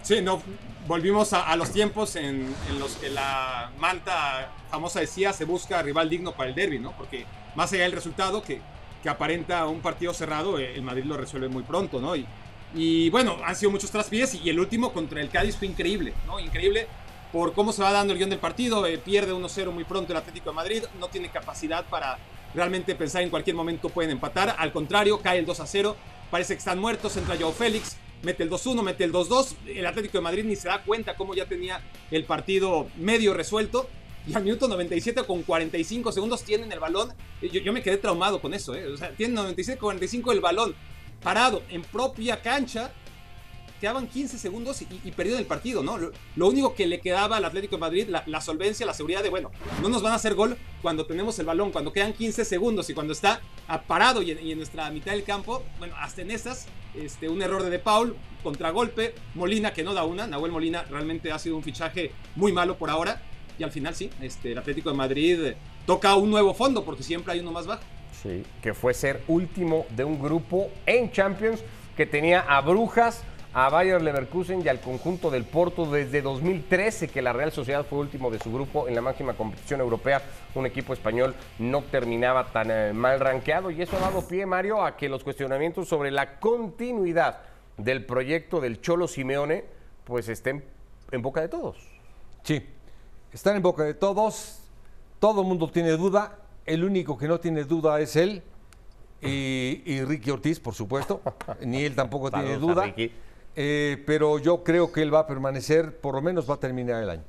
Sí, 0.02 0.20
no, 0.20 0.42
volvimos 0.88 1.32
a, 1.32 1.54
los 1.54 1.70
tiempos 1.70 2.16
en, 2.16 2.52
los 2.78 2.96
que 2.96 3.08
la 3.08 3.70
manta 3.78 4.50
famosa 4.68 4.98
decía 4.98 5.32
se 5.32 5.44
busca 5.44 5.80
rival 5.80 6.10
digno 6.10 6.32
para 6.32 6.48
el 6.48 6.56
derby, 6.56 6.80
¿no? 6.80 6.92
Porque 6.92 7.24
más 7.54 7.72
allá 7.72 7.84
del 7.84 7.92
resultado 7.92 8.42
que, 8.42 8.60
que 9.00 9.08
aparenta 9.08 9.64
un 9.66 9.80
partido 9.80 10.12
cerrado, 10.12 10.58
el 10.58 10.82
Madrid 10.82 11.04
lo 11.04 11.16
resuelve 11.16 11.48
muy 11.48 11.62
pronto, 11.62 12.00
¿no? 12.00 12.16
Y, 12.16 12.26
y 12.74 13.10
bueno, 13.10 13.38
han 13.44 13.54
sido 13.54 13.70
muchos 13.70 13.90
traspiés 13.90 14.34
y 14.34 14.48
el 14.48 14.58
último 14.58 14.92
contra 14.92 15.20
el 15.20 15.28
Cádiz 15.28 15.56
fue 15.56 15.68
increíble, 15.68 16.14
¿no? 16.26 16.40
Increíble 16.40 16.86
por 17.32 17.52
cómo 17.54 17.72
se 17.72 17.82
va 17.82 17.92
dando 17.92 18.12
el 18.12 18.18
guion 18.18 18.30
del 18.30 18.38
partido. 18.38 18.86
Eh, 18.86 18.98
pierde 18.98 19.32
1-0 19.32 19.70
muy 19.72 19.84
pronto 19.84 20.12
el 20.12 20.18
Atlético 20.18 20.50
de 20.50 20.56
Madrid, 20.56 20.82
no 20.98 21.08
tiene 21.08 21.30
capacidad 21.30 21.84
para 21.86 22.18
realmente 22.54 22.94
pensar 22.94 23.22
en 23.22 23.30
cualquier 23.30 23.56
momento 23.56 23.88
pueden 23.88 24.10
empatar. 24.10 24.54
Al 24.58 24.72
contrario, 24.72 25.20
cae 25.20 25.38
el 25.38 25.46
2-0, 25.46 25.94
parece 26.30 26.54
que 26.54 26.58
están 26.58 26.78
muertos, 26.78 27.16
entra 27.16 27.36
Joao 27.36 27.52
Félix, 27.52 27.96
mete 28.22 28.42
el 28.42 28.50
2-1, 28.50 28.82
mete 28.82 29.04
el 29.04 29.12
2-2. 29.12 29.56
El 29.66 29.86
Atlético 29.86 30.18
de 30.18 30.22
Madrid 30.22 30.44
ni 30.44 30.56
se 30.56 30.68
da 30.68 30.82
cuenta 30.82 31.16
cómo 31.16 31.34
ya 31.34 31.46
tenía 31.46 31.80
el 32.10 32.24
partido 32.24 32.86
medio 32.96 33.34
resuelto. 33.34 33.88
Y 34.24 34.34
al 34.34 34.44
minuto 34.44 34.68
97 34.68 35.24
con 35.24 35.42
45 35.42 36.12
segundos 36.12 36.44
tienen 36.44 36.70
el 36.70 36.78
balón. 36.78 37.12
Yo, 37.42 37.72
me 37.72 37.82
quedé 37.82 37.96
traumado 37.96 38.40
con 38.40 38.54
eso, 38.54 38.72
¿eh? 38.72 38.86
O 38.86 38.96
sea, 38.96 39.10
tienen 39.10 39.34
97 39.34 39.80
45 39.80 40.30
el 40.30 40.40
balón 40.40 40.76
parado 41.22 41.62
en 41.68 41.82
propia 41.82 42.42
cancha, 42.42 42.92
quedaban 43.82 44.06
15 44.06 44.38
segundos 44.38 44.80
y, 44.82 45.10
perdió 45.10 45.36
el 45.36 45.44
partido, 45.44 45.82
¿no? 45.82 45.98
Lo, 45.98 46.46
único 46.46 46.72
que 46.76 46.86
le 46.86 47.00
quedaba 47.00 47.38
al 47.38 47.44
Atlético 47.44 47.74
de 47.74 47.80
Madrid, 47.80 48.08
la, 48.08 48.40
solvencia, 48.40 48.86
la 48.86 48.94
seguridad 48.94 49.24
de, 49.24 49.28
bueno, 49.28 49.50
no 49.82 49.88
nos 49.88 50.02
van 50.02 50.12
a 50.12 50.16
hacer 50.16 50.34
gol 50.34 50.56
cuando 50.82 51.04
tenemos 51.04 51.36
el 51.40 51.46
balón, 51.46 51.72
cuando 51.72 51.92
quedan 51.92 52.12
15 52.12 52.44
segundos 52.44 52.88
y 52.90 52.94
cuando 52.94 53.12
está 53.12 53.40
parado 53.88 54.22
y 54.22 54.30
en, 54.30 54.56
nuestra 54.56 54.88
mitad 54.92 55.10
del 55.10 55.24
campo, 55.24 55.64
bueno, 55.80 55.96
hasta 55.98 56.22
en 56.22 56.30
esas, 56.30 56.66
este, 56.94 57.28
un 57.28 57.42
error 57.42 57.64
de 57.64 57.70
De 57.70 57.80
Paul, 57.80 58.14
contragolpe, 58.44 59.16
Molina 59.34 59.72
que 59.72 59.82
no 59.82 59.94
da 59.94 60.04
una, 60.04 60.28
Nahuel 60.28 60.52
Molina 60.52 60.84
realmente 60.84 61.32
ha 61.32 61.38
sido 61.40 61.56
un 61.56 61.64
fichaje 61.64 62.12
muy 62.36 62.52
malo 62.52 62.78
por 62.78 62.88
ahora 62.88 63.20
y 63.58 63.64
al 63.64 63.72
final 63.72 63.96
sí, 63.96 64.10
este, 64.20 64.52
el 64.52 64.58
Atlético 64.58 64.90
de 64.90 64.96
Madrid 64.96 65.38
toca 65.86 66.14
un 66.14 66.30
nuevo 66.30 66.54
fondo 66.54 66.84
porque 66.84 67.02
siempre 67.02 67.32
hay 67.32 67.40
uno 67.40 67.50
más 67.50 67.66
bajo. 67.66 67.82
Sí, 68.22 68.44
que 68.62 68.72
fue 68.72 68.94
ser 68.94 69.22
último 69.26 69.84
de 69.90 70.04
un 70.04 70.22
grupo 70.22 70.70
en 70.86 71.10
Champions 71.10 71.62
que 71.96 72.06
tenía 72.06 72.40
a 72.40 72.60
Brujas, 72.60 73.24
a 73.52 73.68
Bayer 73.68 74.00
Leverkusen 74.00 74.62
y 74.64 74.68
al 74.68 74.80
conjunto 74.80 75.30
del 75.30 75.44
Porto 75.44 75.86
desde 75.86 76.22
2013 76.22 77.08
que 77.08 77.20
la 77.20 77.32
Real 77.32 77.52
Sociedad 77.52 77.84
fue 77.84 77.98
último 77.98 78.30
de 78.30 78.38
su 78.38 78.52
grupo 78.52 78.88
en 78.88 78.94
la 78.94 79.00
máxima 79.00 79.34
competición 79.34 79.80
europea. 79.80 80.22
Un 80.54 80.66
equipo 80.66 80.92
español 80.92 81.34
no 81.58 81.82
terminaba 81.82 82.46
tan 82.46 82.70
eh, 82.70 82.92
mal 82.92 83.18
rankeado 83.18 83.70
y 83.70 83.82
eso 83.82 83.96
ha 83.96 84.00
dado 84.00 84.26
pie, 84.26 84.46
Mario, 84.46 84.84
a 84.84 84.96
que 84.96 85.08
los 85.08 85.24
cuestionamientos 85.24 85.88
sobre 85.88 86.10
la 86.10 86.38
continuidad 86.38 87.40
del 87.76 88.06
proyecto 88.06 88.60
del 88.60 88.80
Cholo 88.80 89.08
Simeone 89.08 89.64
pues 90.04 90.28
estén 90.28 90.64
en 91.10 91.22
boca 91.22 91.40
de 91.40 91.48
todos. 91.48 91.76
Sí, 92.42 92.64
están 93.32 93.56
en 93.56 93.62
boca 93.62 93.82
de 93.82 93.94
todos, 93.94 94.60
todo 95.18 95.42
el 95.42 95.46
mundo 95.46 95.70
tiene 95.70 95.90
duda, 95.90 96.38
el 96.66 96.84
único 96.84 97.18
que 97.18 97.28
no 97.28 97.40
tiene 97.40 97.64
duda 97.64 98.00
es 98.00 98.16
él 98.16 98.42
y, 99.20 99.82
y 99.84 100.04
Ricky 100.04 100.30
Ortiz, 100.30 100.60
por 100.60 100.74
supuesto, 100.74 101.20
ni 101.60 101.84
él 101.84 101.94
tampoco 101.94 102.30
tiene 102.30 102.58
duda. 102.58 102.92
Eh, 103.54 104.02
pero 104.06 104.38
yo 104.38 104.64
creo 104.64 104.90
que 104.92 105.02
él 105.02 105.14
va 105.14 105.20
a 105.20 105.26
permanecer, 105.26 106.00
por 106.00 106.14
lo 106.14 106.22
menos 106.22 106.48
va 106.48 106.54
a 106.54 106.60
terminar 106.60 107.02
el 107.02 107.10
año. 107.10 107.24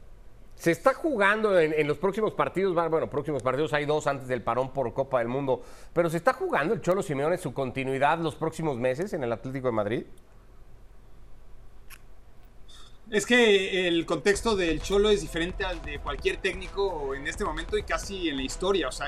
Se 0.55 0.71
está 0.71 0.93
jugando 0.93 1.59
en, 1.59 1.73
en 1.73 1.87
los 1.87 1.97
próximos 1.97 2.33
partidos, 2.33 2.73
bueno, 2.73 3.09
próximos 3.09 3.43
partidos 3.43 3.73
hay 3.73 3.85
dos 3.85 4.07
antes 4.07 4.27
del 4.27 4.41
parón 4.41 4.71
por 4.71 4.93
Copa 4.93 5.19
del 5.19 5.27
Mundo, 5.27 5.61
pero 5.91 6.09
se 6.09 6.17
está 6.17 6.33
jugando 6.33 6.73
el 6.73 6.81
Cholo 6.81 7.03
Simeone 7.03 7.37
su 7.37 7.53
continuidad 7.53 8.19
los 8.19 8.35
próximos 8.35 8.77
meses 8.77 9.13
en 9.13 9.23
el 9.23 9.31
Atlético 9.31 9.67
de 9.67 9.73
Madrid. 9.73 10.03
Es 13.13 13.27
que 13.27 13.87
el 13.87 14.07
contexto 14.07 14.55
del 14.55 14.81
Cholo 14.81 15.11
es 15.11 15.21
diferente 15.21 15.63
al 15.63 15.79
de 15.83 15.99
cualquier 15.99 16.37
técnico 16.37 17.13
en 17.13 17.27
este 17.27 17.45
momento 17.45 17.77
y 17.77 17.83
casi 17.83 18.27
en 18.27 18.37
la 18.37 18.41
historia. 18.41 18.87
O 18.87 18.91
sea, 18.91 19.05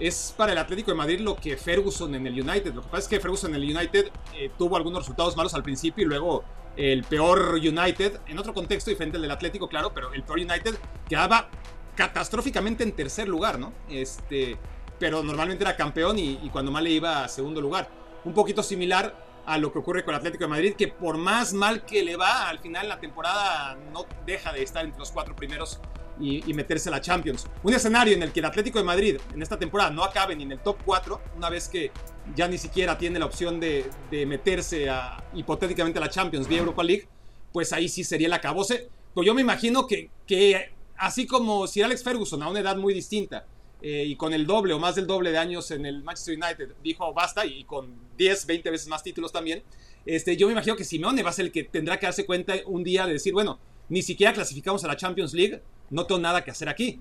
es 0.00 0.34
para 0.34 0.52
el 0.52 0.58
Atlético 0.58 0.90
de 0.90 0.96
Madrid 0.96 1.20
lo 1.20 1.36
que 1.36 1.58
Ferguson 1.58 2.14
en 2.14 2.26
el 2.26 2.40
United. 2.40 2.72
Lo 2.72 2.80
que 2.80 2.88
pasa 2.88 3.02
es 3.02 3.08
que 3.08 3.20
Ferguson 3.20 3.54
en 3.54 3.62
el 3.62 3.76
United 3.76 4.06
eh, 4.34 4.50
tuvo 4.56 4.78
algunos 4.78 5.00
resultados 5.00 5.36
malos 5.36 5.52
al 5.52 5.62
principio 5.62 6.06
y 6.06 6.08
luego 6.08 6.44
el 6.78 7.04
peor 7.04 7.56
United, 7.56 8.20
en 8.26 8.38
otro 8.38 8.54
contexto 8.54 8.88
diferente 8.88 9.18
al 9.18 9.22
del 9.22 9.30
Atlético, 9.30 9.68
claro, 9.68 9.92
pero 9.92 10.14
el 10.14 10.22
peor 10.22 10.38
United 10.38 10.74
quedaba 11.06 11.50
catastróficamente 11.94 12.84
en 12.84 12.92
tercer 12.92 13.28
lugar, 13.28 13.58
¿no? 13.58 13.74
Este, 13.90 14.56
pero 14.98 15.22
normalmente 15.22 15.62
era 15.62 15.76
campeón 15.76 16.18
y, 16.18 16.40
y 16.42 16.48
cuando 16.48 16.72
mal 16.72 16.84
le 16.84 16.90
iba 16.90 17.22
a 17.22 17.28
segundo 17.28 17.60
lugar. 17.60 17.90
Un 18.24 18.32
poquito 18.32 18.62
similar 18.62 19.25
a 19.46 19.58
lo 19.58 19.72
que 19.72 19.78
ocurre 19.78 20.04
con 20.04 20.12
el 20.12 20.18
Atlético 20.18 20.44
de 20.44 20.50
Madrid, 20.50 20.74
que 20.76 20.88
por 20.88 21.16
más 21.16 21.52
mal 21.52 21.84
que 21.84 22.02
le 22.02 22.16
va, 22.16 22.48
al 22.48 22.58
final 22.58 22.88
la 22.88 22.98
temporada 22.98 23.78
no 23.92 24.04
deja 24.26 24.52
de 24.52 24.62
estar 24.62 24.84
entre 24.84 24.98
los 24.98 25.12
cuatro 25.12 25.34
primeros 25.36 25.80
y, 26.18 26.52
meterse 26.54 26.88
a 26.88 26.92
la 26.92 27.00
Champions. 27.00 27.46
Un 27.62 27.74
escenario 27.74 28.14
en 28.14 28.22
el 28.22 28.32
que 28.32 28.40
el 28.40 28.46
Atlético 28.46 28.78
de 28.78 28.84
Madrid 28.84 29.18
en 29.34 29.42
esta 29.42 29.58
temporada 29.58 29.90
no 29.90 30.02
acabe 30.02 30.34
ni 30.34 30.42
en 30.42 30.52
el 30.52 30.60
top 30.60 30.78
4, 30.84 31.20
una 31.36 31.50
vez 31.50 31.68
que 31.68 31.92
ya 32.34 32.48
ni 32.48 32.58
siquiera 32.58 32.98
tiene 32.98 33.18
la 33.18 33.26
opción 33.26 33.60
de, 33.60 33.90
meterse 34.26 34.88
hipotéticamente 35.34 35.98
a 35.98 36.02
la 36.02 36.10
Champions 36.10 36.48
vía 36.48 36.58
Europa 36.58 36.82
League, 36.82 37.06
pues 37.52 37.72
ahí 37.72 37.88
sí 37.88 38.02
sería 38.02 38.26
el 38.26 38.32
acabose. 38.32 38.88
Pues 39.14 39.26
yo 39.26 39.34
me 39.34 39.42
imagino 39.42 39.86
que, 39.86 40.10
que 40.26 40.72
así 40.96 41.26
como 41.26 41.66
si 41.66 41.82
Alex 41.82 42.02
Ferguson 42.02 42.42
a 42.42 42.48
una 42.48 42.60
edad 42.60 42.76
muy 42.76 42.92
distinta 42.94 43.46
eh, 43.82 44.04
y 44.06 44.16
con 44.16 44.32
el 44.32 44.46
doble 44.46 44.72
o 44.72 44.78
más 44.78 44.94
del 44.94 45.06
doble 45.06 45.30
de 45.30 45.38
años 45.38 45.70
en 45.70 45.84
el 45.84 46.02
Manchester 46.02 46.38
United 46.42 46.74
dijo 46.82 47.12
basta 47.12 47.44
y 47.44 47.64
con 47.64 47.94
10, 48.16 48.46
20 48.46 48.70
veces 48.70 48.88
más 48.88 49.02
títulos 49.02 49.32
también, 49.32 49.62
este, 50.06 50.36
yo 50.36 50.46
me 50.46 50.52
imagino 50.52 50.76
que 50.76 50.84
Simeone 50.84 51.22
va 51.22 51.30
a 51.30 51.32
ser 51.32 51.46
el 51.46 51.52
que 51.52 51.64
tendrá 51.64 51.98
que 51.98 52.06
darse 52.06 52.24
cuenta 52.24 52.54
un 52.66 52.84
día 52.84 53.06
de 53.06 53.14
decir, 53.14 53.32
bueno, 53.32 53.58
ni 53.88 54.02
siquiera 54.02 54.32
clasificamos 54.32 54.84
a 54.84 54.88
la 54.88 54.96
Champions 54.96 55.34
League, 55.34 55.60
no 55.90 56.06
tengo 56.06 56.20
nada 56.20 56.44
que 56.44 56.50
hacer 56.52 56.68
aquí. 56.68 57.00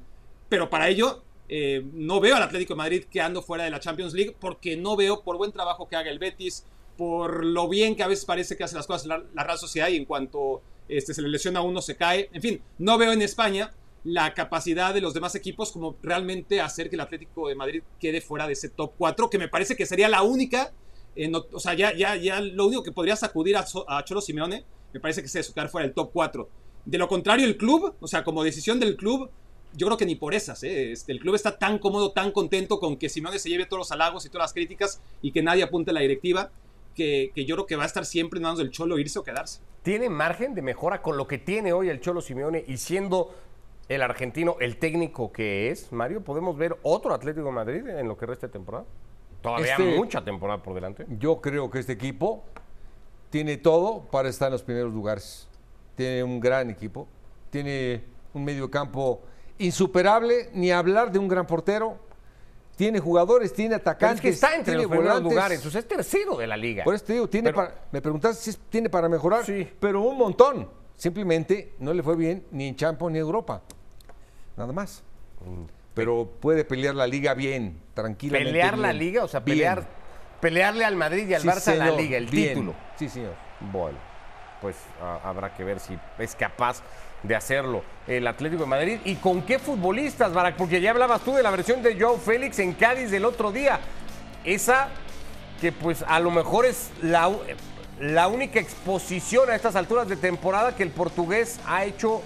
Pero 0.50 0.70
para 0.70 0.90
ello, 0.90 1.24
eh, 1.48 1.86
no 1.94 2.20
veo 2.20 2.36
al 2.36 2.44
Atlético 2.44 2.74
de 2.74 2.78
Madrid 2.78 3.04
quedando 3.10 3.42
fuera 3.44 3.64
de 3.64 3.70
la 3.70 3.80
Champions 3.80 4.14
League 4.14 4.36
porque 4.40 4.76
no 4.76 4.96
veo 4.96 5.22
por 5.22 5.38
buen 5.38 5.52
trabajo 5.52 5.88
que 5.88 5.96
haga 5.96 6.10
el 6.10 6.20
Betis, 6.20 6.66
por 6.98 7.46
lo 7.46 7.70
bien 7.70 7.96
que 7.96 8.04
a 8.04 8.08
veces 8.08 8.26
parece 8.26 8.58
que 8.58 8.64
hace 8.64 8.76
las 8.76 8.88
cosas 8.88 9.06
la, 9.06 9.44
Real 9.44 9.58
Sociedad 9.58 9.90
y 9.90 9.98
en 9.98 10.06
cuanto 10.06 10.62
este, 10.88 11.14
se 11.14 11.22
le 11.22 11.30
lesiona 11.30 11.60
a 11.60 11.64
uno 11.64 11.82
se 11.82 11.96
cae. 11.96 12.30
En 12.34 12.42
fin, 12.42 12.62
no 12.80 12.98
veo 12.98 13.12
en 13.12 13.22
España 13.22 13.72
la 14.06 14.36
capacidad 14.36 14.94
de 14.94 15.02
los 15.02 15.16
demás 15.16 15.34
equipos 15.34 15.72
como 15.72 15.98
realmente 16.02 16.62
hacer 16.62 16.90
que 16.90 16.96
el 16.96 17.02
Atlético 17.02 17.50
de 17.50 17.56
Madrid 17.56 17.84
quede 18.00 18.22
fuera 18.22 18.46
de 18.46 18.54
ese 18.54 18.70
top 18.70 18.94
4, 18.98 19.30
que 19.32 19.40
me 19.40 19.48
parece 19.48 19.76
que 19.76 19.88
sería 19.88 20.08
la 20.08 20.22
única, 20.22 20.72
o 21.52 21.60
sea, 21.60 21.74
ya, 21.74 21.92
ya, 21.94 22.16
ya 22.16 22.40
lo 22.40 22.68
único 22.68 22.84
que 22.84 22.92
podría 22.92 23.16
sacudir 23.16 23.58
a 23.58 24.04
Cholo 24.04 24.22
Simeone, 24.22 24.64
me 24.94 25.00
parece 25.00 25.22
que 25.22 25.28
es 25.28 25.36
eso, 25.36 25.54
quedar 25.54 25.70
fuera 25.70 25.88
del 25.88 25.96
top 25.96 26.12
4. 26.14 26.48
De 26.86 27.00
lo 27.00 27.08
contrario, 27.08 27.48
el 27.48 27.58
club, 27.58 27.96
o 28.00 28.08
sea, 28.08 28.24
como 28.24 28.44
decisión 28.44 28.80
del 28.80 28.96
club, 28.96 29.30
yo 29.74 29.88
creo 29.88 29.98
que 29.98 30.06
ni 30.06 30.16
por 30.16 30.36
esas, 30.36 30.64
¿eh? 30.64 30.92
Este, 30.92 31.12
el 31.12 31.20
club 31.20 31.34
está 31.34 31.58
tan 31.58 31.80
cómodo, 31.80 32.12
tan 32.12 32.32
contento 32.32 32.80
con 32.80 32.98
que 32.98 33.10
Simeone 33.10 33.40
se 33.40 33.50
lleve 33.50 33.66
todos 33.66 33.80
los 33.80 33.92
halagos 33.92 34.26
y 34.26 34.30
todas 34.30 34.46
las 34.46 34.54
críticas 34.54 35.02
y 35.24 35.32
que 35.32 35.42
nadie 35.42 35.64
apunte 35.64 35.90
a 35.90 35.96
la 35.96 36.02
directiva, 36.02 36.52
que, 36.94 37.32
que 37.34 37.44
yo 37.44 37.56
creo 37.56 37.66
que 37.66 37.76
va 37.76 37.84
a 37.84 37.88
estar 37.88 38.06
siempre 38.06 38.38
en 38.38 38.44
manos 38.44 38.60
del 38.60 38.70
Cholo 38.70 39.00
irse 39.00 39.18
o 39.18 39.24
quedarse. 39.24 39.62
¿Tiene 39.82 40.10
margen 40.10 40.54
de 40.54 40.62
mejora 40.62 41.02
con 41.02 41.18
lo 41.18 41.28
que 41.28 41.40
tiene 41.40 41.74
hoy 41.74 41.90
el 41.90 42.00
Cholo 42.00 42.22
Simeone 42.22 42.64
y 42.68 42.78
siendo 42.78 43.34
el 43.88 44.02
argentino 44.02 44.58
el 44.60 44.78
técnico 44.78 45.32
que 45.32 45.70
es, 45.70 45.92
Mario? 45.92 46.22
¿Podemos 46.24 46.58
ver 46.58 46.76
otro 46.84 47.14
Atlético 47.14 47.48
de 47.48 47.52
Madrid 47.54 47.88
en 47.88 48.08
lo 48.08 48.18
que 48.18 48.26
resta 48.26 48.48
de 48.48 48.54
temporada? 48.54 48.86
Todavía 49.42 49.72
Este- 49.74 49.96
mucha 49.96 50.24
temporada 50.24 50.62
por 50.64 50.74
delante. 50.74 51.06
Yo 51.20 51.40
creo 51.42 51.70
que 51.70 51.80
este 51.80 51.94
equipo 51.94 52.44
tiene 53.30 53.58
todo 53.58 54.02
para 54.12 54.30
estar 54.30 54.48
en 54.48 54.54
los 54.54 54.64
primeros 54.64 54.94
lugares. 54.94 55.48
Tiene 55.96 56.24
un 56.24 56.40
gran 56.40 56.70
equipo, 56.70 57.08
tiene 57.52 58.04
un 58.34 58.44
medio 58.44 58.70
campo 58.72 59.22
insuperable, 59.60 60.50
ni 60.54 60.72
hablar 60.72 61.12
de 61.12 61.20
un 61.20 61.28
gran 61.28 61.46
portero. 61.46 61.98
Tiene 62.76 63.00
jugadores, 63.00 63.54
tiene 63.54 63.78
Pero 63.80 63.92
atacantes, 63.92 64.18
es 64.18 64.22
que 64.22 64.30
está 64.30 64.56
entre 64.56 64.76
los 64.76 64.88
primeros 64.88 65.22
lugares, 65.22 65.60
entonces 65.60 65.84
es 65.84 65.88
tercero 65.88 66.36
de 66.36 66.46
la 66.48 66.58
liga. 66.58 66.84
Por 66.84 66.94
eso 66.94 67.06
te 67.06 67.14
digo, 67.14 67.30
tiene 67.30 67.54
Pero- 67.54 67.56
para- 67.56 67.86
me 67.92 68.02
preguntaste 68.02 68.52
si 68.52 68.58
tiene 68.70 68.90
para 68.90 69.08
mejorar, 69.08 69.46
Sí. 69.46 69.66
pero 69.80 70.02
un 70.02 70.18
montón. 70.18 70.68
Simplemente 70.98 71.74
no 71.80 71.94
le 71.94 72.02
fue 72.04 72.16
bien 72.16 72.46
ni 72.52 72.68
en 72.70 72.76
Champions 72.76 73.12
ni 73.14 73.20
en 73.20 73.26
Europa. 73.26 73.62
Nada 74.58 74.72
más. 74.72 75.04
Pero 75.94 76.30
puede 76.40 76.64
pelear 76.66 76.96
la 76.96 77.08
liga 77.08 77.34
bien, 77.34 77.80
tranquilamente. 77.94 78.52
pelear 78.52 78.78
la 78.78 78.94
liga, 78.94 79.24
o 79.24 79.28
sea, 79.28 79.40
Bien. 79.42 79.58
pelear, 79.58 79.88
pelearle 80.42 80.86
al 80.86 80.96
Madrid 80.96 81.28
y 81.28 81.34
al 81.34 81.42
Sí, 81.42 81.48
Barça 81.48 81.74
en 81.74 81.80
la 81.80 81.86
señor, 81.86 82.02
liga, 82.02 82.18
el 82.18 82.26
bien. 82.28 82.50
título. 82.50 82.74
Sí, 82.98 83.10
señor. 83.10 83.34
Bueno, 83.72 83.98
pues 84.62 84.76
ah, 85.02 85.20
habrá 85.24 85.54
que 85.54 85.64
ver 85.64 85.80
si 85.80 85.98
es 86.20 86.36
capaz 86.36 86.82
de 87.24 87.36
hacerlo 87.36 87.84
el 88.08 88.28
Atlético 88.28 88.64
de 88.64 88.70
Madrid. 88.70 89.00
¿Y 89.06 89.16
con 89.16 89.42
qué 89.44 89.60
futbolistas, 89.60 90.34
Barak? 90.34 90.56
Porque 90.58 90.82
ya 90.82 90.92
hablabas 90.92 91.22
tú 91.22 91.34
de 91.34 91.44
la 91.44 91.52
versión 91.52 91.82
de 91.82 92.00
Joe 92.00 92.18
Félix 92.18 92.60
en 92.60 92.74
Cádiz 92.74 93.12
del 93.12 93.26
otro 93.26 93.52
día. 93.52 93.80
Esa 94.44 94.90
que 95.62 95.72
pues 95.72 96.04
a 96.08 96.20
lo 96.20 96.32
mejor 96.32 96.66
es 96.66 96.92
la, 97.02 97.32
la 98.00 98.28
única 98.28 98.60
exposición 98.60 99.50
a 99.50 99.56
estas 99.56 99.76
alturas 99.76 100.08
de 100.08 100.16
temporada 100.18 100.76
que 100.76 100.84
el 100.84 100.90
portugués 100.92 101.60
ha 101.66 101.86
hecho 101.86 102.22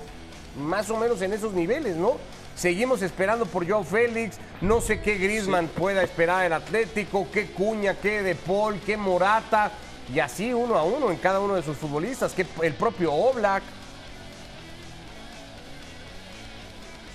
más 0.57 0.89
o 0.89 0.97
menos 0.97 1.21
en 1.21 1.33
esos 1.33 1.53
niveles, 1.53 1.95
¿no? 1.95 2.17
Seguimos 2.55 3.01
esperando 3.01 3.45
por 3.45 3.69
Joe 3.69 3.85
Félix, 3.85 4.37
no 4.61 4.81
sé 4.81 4.99
qué 5.01 5.15
Griezmann 5.15 5.67
pueda 5.67 6.03
esperar 6.03 6.45
el 6.45 6.53
Atlético, 6.53 7.27
qué 7.31 7.45
Cuña, 7.51 7.93
qué 7.95 8.21
De 8.21 8.35
Paul, 8.35 8.79
qué 8.85 8.97
Morata, 8.97 9.71
y 10.13 10.19
así 10.19 10.51
uno 10.53 10.75
a 10.75 10.83
uno 10.83 11.11
en 11.11 11.17
cada 11.17 11.39
uno 11.39 11.55
de 11.55 11.63
sus 11.63 11.77
futbolistas, 11.77 12.33
que 12.33 12.45
el 12.63 12.73
propio 12.73 13.13
Oblak. 13.13 13.63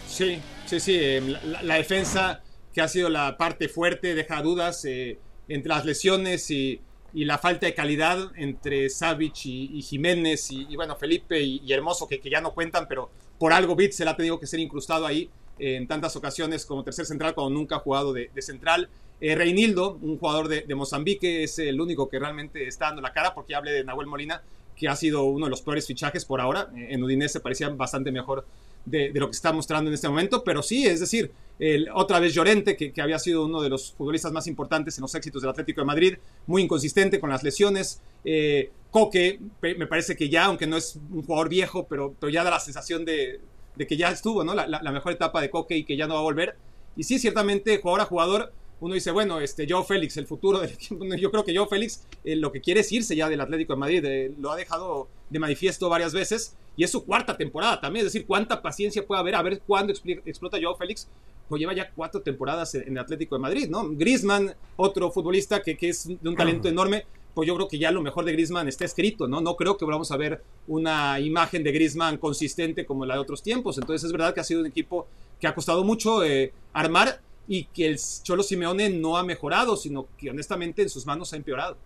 Sí, 0.09 0.41
sí, 0.67 0.81
sí. 0.81 1.21
La, 1.21 1.41
la- 1.45 1.63
la 1.63 1.75
defensa 1.77 2.41
que 2.73 2.81
ha 2.81 2.89
sido 2.89 3.09
la 3.09 3.37
parte 3.37 3.69
fuerte 3.69 4.15
deja 4.15 4.41
dudas 4.43 4.85
eh, 4.85 5.19
entre 5.49 5.69
las 5.71 5.85
lesiones 5.85 6.51
y, 6.51 6.81
y 7.15 7.25
la 7.25 7.39
falta 7.39 7.67
de 7.67 7.75
calidad 7.75 8.33
entre 8.37 8.91
Savic 8.91 9.47
y, 9.47 9.81
Jiménez 9.83 10.51
y, 10.51 10.75
bueno, 10.75 10.97
Felipe 10.97 11.41
y, 11.41 11.73
Hermoso 11.73 12.09
que, 12.09 12.21
ya 12.29 12.41
no 12.41 12.53
cuentan, 12.53 12.87
pero 12.89 13.09
por 13.39 13.53
algo 13.53 13.77
Bitzel 13.77 14.09
ha 14.09 14.17
tenido 14.17 14.39
que 14.41 14.47
ser 14.49 14.59
incrustado 14.59 15.07
ahí 15.07 15.31
eh, 15.59 15.77
en 15.77 15.87
tantas 15.87 16.17
ocasiones 16.17 16.67
como 16.67 16.83
tercer 16.83 17.07
central 17.07 17.35
cuando 17.35 17.55
nunca 17.55 17.77
ha 17.77 17.79
jugado 17.79 18.13
de, 18.13 18.31
central. 18.39 18.89
Eh, 19.21 19.37
Reinildo, 19.37 19.97
un 20.03 20.19
jugador 20.19 20.49
de, 20.49 20.63
de 20.63 20.75
Mozambique, 20.75 21.45
es 21.45 21.59
el 21.61 21.81
único 21.81 22.09
que 22.09 22.19
realmente 22.19 22.67
está 22.67 22.87
dando 22.87 23.01
la 23.01 23.13
cara 23.13 23.33
porque 23.33 23.53
ya 23.53 23.59
hablé 23.59 23.71
de 23.71 23.85
Nahuel 23.85 24.09
Molina, 24.09 24.43
que 24.77 24.89
ha 24.89 24.97
sido 24.97 25.25
uno 25.25 25.47
de 25.47 25.51
los 25.51 25.63
peores 25.63 25.87
fichajes 25.87 26.25
por 26.25 26.41
ahora. 26.41 26.69
Eh, 26.77 26.89
En 26.91 27.03
Udinese 27.05 27.39
parecía 27.39 27.69
bastante 27.69 28.11
mejor 28.11 28.45
de, 28.85 29.11
lo 29.15 29.29
que 29.29 29.35
está 29.37 29.53
mostrando 29.53 29.89
en 29.91 29.95
este 29.95 30.09
momento, 30.09 30.45
pero 30.45 30.63
sí, 30.63 30.87
es 30.87 31.01
decir, 31.01 31.31
el- 31.59 31.89
otra 31.95 32.19
vez 32.21 32.35
Llorente, 32.35 32.77
que, 32.77 32.93
que 32.93 33.01
había 33.01 33.19
sido 33.19 33.45
uno 33.47 33.63
de 33.63 33.69
los 33.71 33.93
futbolistas 33.93 34.33
más 34.33 34.47
importantes 34.47 34.99
en 34.99 35.03
los 35.03 35.15
éxitos 35.15 35.43
del 35.43 35.51
Atlético 35.51 35.81
de 35.81 35.87
Madrid, 35.87 36.15
muy 36.47 36.63
inconsistente 36.63 37.21
con 37.21 37.31
las 37.31 37.43
lesiones. 37.43 38.01
Eh, 38.25 38.71
Coque, 38.91 39.41
me 39.61 39.87
parece 39.89 40.15
que 40.17 40.29
ya, 40.29 40.45
aunque 40.45 40.67
no 40.69 40.77
es 40.77 40.97
un 41.13 41.23
jugador 41.23 41.49
viejo, 41.49 41.87
pero, 41.89 42.15
pero 42.21 42.31
ya 42.31 42.45
da 42.45 42.51
la 42.51 42.61
sensación 42.61 43.05
de, 43.05 43.41
de 43.75 43.87
que 43.87 43.97
ya 43.97 44.11
estuvo, 44.11 44.45
¿no? 44.45 44.55
La, 44.55 44.67
la- 44.69 44.93
mejor 44.93 45.13
etapa 45.13 45.41
de 45.41 45.51
Coque 45.51 45.77
y 45.77 45.85
que 45.85 45.97
ya 45.97 46.07
no 46.07 46.15
va 46.15 46.21
a 46.21 46.23
volver. 46.23 46.57
Y 46.97 47.03
sí, 47.03 47.19
ciertamente, 47.19 47.79
jugador 47.79 48.03
a 48.03 48.05
jugador, 48.05 48.53
uno 48.81 48.95
dice, 48.95 49.11
bueno, 49.11 49.41
este, 49.41 49.67
Joe 49.69 49.83
Félix, 49.85 50.17
el 50.17 50.27
futuro 50.27 50.61
del 50.61 50.71
equipo. 50.71 51.05
Yo 51.17 51.31
creo 51.31 51.45
que 51.45 51.57
Joe 51.57 51.67
Félix 51.67 52.05
eh, 52.25 52.37
lo 52.37 52.53
que 52.53 52.61
quiere 52.61 52.81
es 52.81 52.93
irse 52.93 53.17
ya 53.17 53.29
del 53.29 53.41
Atlético 53.41 53.73
de 53.73 53.79
Madrid. 53.81 54.05
eh, 54.05 54.33
lo 54.39 54.53
ha 54.53 54.57
dejado 54.57 55.09
de 55.35 55.41
manifiesto 55.41 55.89
varias 55.89 56.15
veces 56.15 56.57
y 56.77 56.85
es 56.85 56.93
su 56.93 57.05
cuarta 57.05 57.37
temporada 57.37 57.81
también. 57.81 58.07
Es 58.07 58.13
decir, 58.13 58.25
cuánta 58.25 58.63
paciencia 58.63 59.05
puede 59.05 59.21
haber 59.21 59.35
a 59.35 59.43
ver 59.43 59.61
cuándo 59.67 59.93
explota 59.93 60.59
Joe 60.63 60.77
Félix. 60.79 61.09
Pues 61.49 61.61
lleva 61.61 61.75
ya 61.75 61.91
cuatro 61.91 62.23
temporadas 62.23 62.75
en 62.77 62.83
en 62.83 62.93
el 62.93 62.99
Atlético 62.99 63.35
de 63.35 63.41
Madrid, 63.41 63.69
¿no? 63.69 63.91
Griezmann, 63.91 64.55
otro 64.77 65.11
futbolista 65.11 65.61
que, 65.61 65.77
que 65.77 65.89
es 65.91 66.07
de 66.07 66.29
un 66.29 66.37
talento 66.37 66.69
enorme. 66.69 67.05
Pues 67.35 67.49
yo 67.49 67.57
creo 67.57 67.67
que 67.67 67.79
ya 67.79 67.91
lo 67.91 68.01
mejor 68.01 68.25
de 68.25 68.33
Griezmann 68.33 68.69
está 68.69 68.85
escrito, 68.85 69.27
¿no? 69.27 69.41
No 69.41 69.57
creo 69.57 69.77
que 69.77 69.85
vamos 69.85 70.13
a 70.13 70.17
ver 70.17 70.43
una 70.69 71.19
imagen 71.19 71.65
de 71.65 71.73
Griezmann 71.73 72.17
consistente 72.17 72.87
como 72.87 73.05
la 73.05 73.15
de 73.15 73.21
otros 73.21 73.43
tiempos. 73.43 73.77
Entonces 73.77 74.05
es 74.05 74.13
verdad 74.13 74.33
que 74.33 74.41
ha 74.41 74.45
sido 74.45 74.61
un 74.61 74.67
equipo 74.67 75.09
que 75.41 75.49
ha 75.49 75.55
costado 75.55 75.83
mucho 75.83 76.23
eh, 76.23 76.53
armar 76.73 77.21
y 77.49 77.65
que 77.65 77.89
el 77.89 77.99
Cholo 78.23 78.45
Simeone 78.45 78.89
no 78.89 79.17
ha 79.17 79.25
mejorado, 79.25 79.77
sino 79.77 80.07
que 80.17 80.31
honestamente 80.31 80.83
en 80.83 80.89
sus 80.89 81.05
manos 81.05 81.33
ha 81.33 81.37
empeorado. 81.37 81.77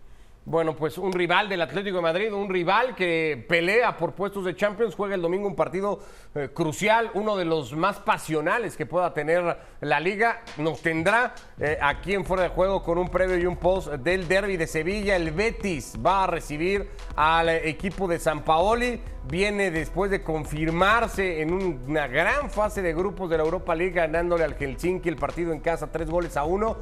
Bueno, 0.51 0.75
pues 0.75 0.97
un 0.97 1.13
rival 1.13 1.47
del 1.51 1.61
Atlético 1.61 1.97
de 1.97 2.03
Madrid, 2.03 2.33
un 2.33 2.49
rival 2.49 2.95
que 2.95 3.45
pelea 3.47 3.99
por 3.99 4.15
puestos 4.15 4.47
de 4.47 4.57
Champions, 4.57 4.95
juega 4.95 5.15
el 5.15 5.21
domingo 5.21 5.47
un 5.47 5.55
partido 5.55 5.99
eh, 6.35 6.49
crucial, 6.55 7.11
uno 7.13 7.37
de 7.37 7.45
los 7.45 7.75
más 7.75 7.99
pasionales 7.99 8.75
que 8.75 8.87
pueda 8.87 9.13
tener 9.13 9.59
la 9.83 10.01
liga. 10.01 10.41
Nos 10.57 10.81
tendrá 10.81 11.35
eh, 11.61 11.77
aquí 11.83 12.15
en 12.15 12.25
Fuera 12.25 12.45
de 12.45 12.49
Juego 12.49 12.83
con 12.83 12.97
un 12.97 13.11
previo 13.11 13.37
y 13.37 13.45
un 13.45 13.59
post 13.59 13.89
del 13.89 14.27
derby 14.27 14.57
de 14.57 14.67
Sevilla. 14.67 15.17
El 15.17 15.33
Betis 15.33 15.99
va 16.05 16.25
a 16.25 16.27
recibir 16.29 16.89
al 17.15 17.51
equipo 17.51 18.09
de 18.09 18.19
San 18.19 18.43
Paoli. 18.43 19.03
Viene 19.29 19.71
después 19.71 20.11
de 20.11 20.23
confirmarse 20.23 21.43
en 21.43 21.53
un- 21.53 21.85
una 21.89 22.07
gran 22.07 22.49
fase 22.49 22.81
de 22.81 22.95
grupos 22.95 23.29
de 23.29 23.37
la 23.37 23.43
Europa 23.45 23.75
League, 23.75 23.93
ganándole 23.93 24.45
al 24.45 24.55
Helsinki 24.55 25.11
el 25.11 25.17
partido 25.17 25.53
en 25.53 25.61
casa, 25.61 25.93
tres 25.93 26.09
goles 26.11 26.39
a 26.39 26.45
uno. 26.45 26.79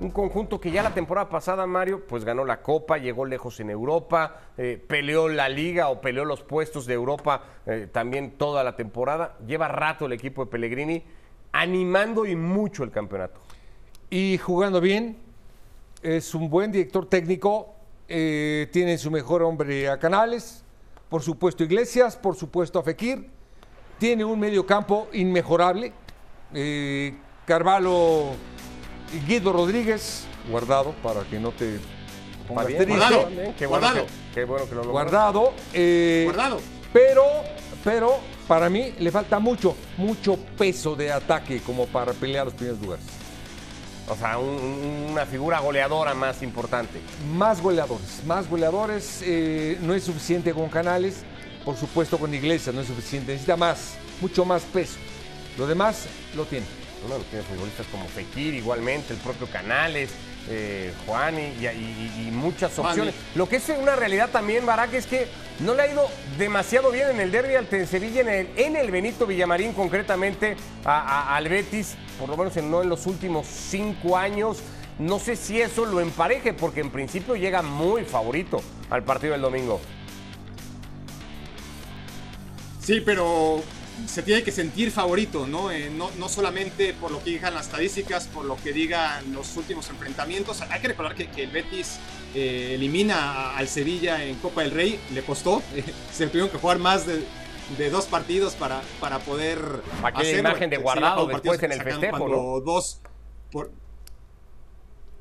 Un 0.00 0.10
conjunto 0.10 0.58
que 0.58 0.70
ya 0.70 0.82
la 0.82 0.94
temporada 0.94 1.28
pasada, 1.28 1.66
Mario, 1.66 2.06
pues 2.06 2.24
ganó 2.24 2.46
la 2.46 2.62
Copa, 2.62 2.96
llegó 2.96 3.26
lejos 3.26 3.60
en 3.60 3.68
Europa, 3.68 4.40
eh, 4.56 4.82
peleó 4.88 5.28
la 5.28 5.50
Liga 5.50 5.90
o 5.90 6.00
peleó 6.00 6.24
los 6.24 6.42
puestos 6.42 6.86
de 6.86 6.94
Europa 6.94 7.44
eh, 7.66 7.86
también 7.92 8.30
toda 8.38 8.64
la 8.64 8.76
temporada. 8.76 9.36
Lleva 9.46 9.68
rato 9.68 10.06
el 10.06 10.12
equipo 10.12 10.42
de 10.42 10.50
Pellegrini 10.50 11.04
animando 11.52 12.24
y 12.24 12.34
mucho 12.34 12.82
el 12.82 12.90
campeonato. 12.90 13.40
y 14.08 14.38
jugando 14.38 14.80
bien. 14.80 15.18
Es 16.02 16.34
un 16.34 16.48
buen 16.48 16.72
director 16.72 17.06
técnico. 17.06 17.74
eh, 18.08 18.68
tiene 18.72 18.96
su 18.96 19.10
mejor 19.10 19.42
hombre 19.42 19.88
a 19.90 19.98
Canales. 19.98 20.64
Por 21.10 21.22
supuesto 21.22 21.62
Iglesias, 21.62 22.16
por 22.16 22.36
supuesto 22.36 22.78
a 22.78 22.82
Fekir. 22.82 23.28
Tiene 23.98 24.24
un 24.24 24.40
medio 24.40 24.64
campo 24.64 25.08
inmejorable. 25.12 25.92
Carvalho 27.44 28.34
Guido 29.26 29.52
Rodríguez, 29.52 30.24
guardado 30.50 30.92
para 31.02 31.22
que 31.22 31.38
no 31.38 31.50
te 31.52 31.78
pongas 32.46 32.66
bien, 32.66 32.82
triste. 32.84 32.96
Guardado. 32.98 33.26
Bien, 33.28 33.54
Qué 33.54 33.66
bueno, 33.66 33.86
Guardado. 33.86 34.06
que, 34.06 34.12
qué 34.34 34.44
bueno 34.44 34.64
que 34.66 34.70
lo 34.74 34.76
logró. 34.78 34.92
Guardado. 34.92 35.52
eh, 35.72 36.22
Guardado. 36.26 36.60
Pero, 36.92 37.24
pero 37.84 38.18
para 38.48 38.68
mí 38.68 38.94
le 38.98 39.10
falta 39.10 39.38
mucho, 39.38 39.76
mucho 39.96 40.36
peso 40.58 40.96
de 40.96 41.12
ataque 41.12 41.60
como 41.60 41.86
para 41.86 42.12
pelear 42.12 42.46
los 42.46 42.54
primeros 42.54 42.80
lugares. 42.80 43.04
O 44.08 44.16
sea, 44.16 44.38
un- 44.38 44.48
un- 44.48 45.06
una 45.12 45.24
figura 45.24 45.60
goleadora 45.60 46.14
más 46.14 46.42
importante. 46.42 47.00
Más 47.32 47.60
goleadores, 47.60 48.22
más 48.26 48.48
goleadores. 48.50 49.20
eh, 49.22 49.78
no 49.82 49.94
es 49.94 50.02
suficiente 50.02 50.52
con 50.52 50.68
Canales, 50.68 51.22
por 51.64 51.76
supuesto 51.76 52.18
con 52.18 52.34
Iglesias 52.34 52.74
no 52.74 52.80
es 52.80 52.88
suficiente. 52.88 53.30
Necesita 53.32 53.56
más, 53.56 53.94
mucho 54.20 54.44
más 54.44 54.62
peso. 54.62 54.96
Lo 55.56 55.66
demás 55.68 56.06
lo 56.34 56.44
tiene. 56.44 56.66
Bueno, 57.08 57.24
tiene 57.30 57.44
futbolistas 57.44 57.86
como 57.86 58.06
Fekir, 58.06 58.54
igualmente, 58.54 59.14
el 59.14 59.18
propio 59.20 59.46
Canales, 59.46 60.10
eh, 60.48 60.92
Juani 61.06 61.40
y, 61.60 61.66
y- 61.66 62.26
y 62.28 62.30
muchas 62.30 62.78
opciones. 62.78 63.14
Lo 63.34 63.48
que 63.48 63.56
es 63.56 63.68
una 63.70 63.96
realidad 63.96 64.28
también, 64.30 64.66
Barak, 64.66 64.92
es 64.94 65.06
que 65.06 65.26
no 65.60 65.74
le 65.74 65.82
ha 65.82 65.92
ido 65.92 66.06
demasiado 66.38 66.90
bien 66.90 67.08
en 67.10 67.20
el 67.20 67.30
derby 67.32 67.54
al 67.54 67.66
Sevilla, 67.86 68.20
en 68.20 68.28
el, 68.28 68.48
en 68.56 68.76
el 68.76 68.90
Benito 68.90 69.26
Villamarín, 69.26 69.72
concretamente 69.72 70.56
a- 70.84 71.00
a- 71.32 71.36
al 71.36 71.48
Betis, 71.48 71.94
por 72.18 72.28
lo 72.28 72.36
menos 72.36 72.56
en, 72.58 72.70
no 72.70 72.82
en 72.82 72.88
los 72.90 73.06
últimos 73.06 73.46
cinco 73.46 74.16
años. 74.16 74.58
No 74.98 75.18
sé 75.18 75.36
si 75.36 75.58
eso 75.60 75.86
lo 75.86 76.00
empareje, 76.00 76.52
porque 76.52 76.80
en 76.80 76.90
principio 76.90 77.34
llega 77.34 77.62
muy 77.62 78.04
favorito 78.04 78.62
al 78.90 79.02
partido 79.04 79.32
del 79.32 79.40
domingo. 79.40 79.80
Sí, 82.82 83.00
pero 83.00 83.62
se 84.06 84.22
tiene 84.22 84.42
que 84.42 84.50
sentir 84.52 84.90
favorito, 84.90 85.46
¿no? 85.46 85.70
Eh, 85.70 85.90
no, 85.90 86.10
no 86.18 86.28
solamente 86.28 86.94
por 86.94 87.10
lo 87.10 87.22
que 87.22 87.30
digan 87.30 87.54
las 87.54 87.66
estadísticas, 87.66 88.26
por 88.28 88.44
lo 88.44 88.56
que 88.56 88.72
digan 88.72 89.32
los 89.32 89.56
últimos 89.56 89.88
enfrentamientos. 89.90 90.62
Hay 90.62 90.80
que 90.80 90.88
recordar 90.88 91.14
que, 91.14 91.28
que 91.30 91.44
el 91.44 91.50
Betis 91.50 91.98
eh, 92.34 92.72
elimina 92.74 93.56
al 93.56 93.68
Sevilla 93.68 94.24
en 94.24 94.36
Copa 94.36 94.62
del 94.62 94.70
Rey, 94.70 94.98
le 95.12 95.22
costó, 95.22 95.62
eh, 95.74 95.84
se 96.12 96.26
tuvieron 96.28 96.50
que 96.50 96.58
jugar 96.58 96.78
más 96.78 97.06
de, 97.06 97.24
de 97.78 97.90
dos 97.90 98.06
partidos 98.06 98.54
para, 98.54 98.80
para 99.00 99.18
poder 99.20 99.58
Aquella 100.02 100.20
hacerlo. 100.22 100.48
imagen 100.50 100.70
de 100.70 100.76
Guardado 100.78 101.26
después 101.26 101.62
en 101.62 101.72
el 101.72 101.82
festejo, 101.82 102.60
Dos 102.64 103.00
por, 103.52 103.70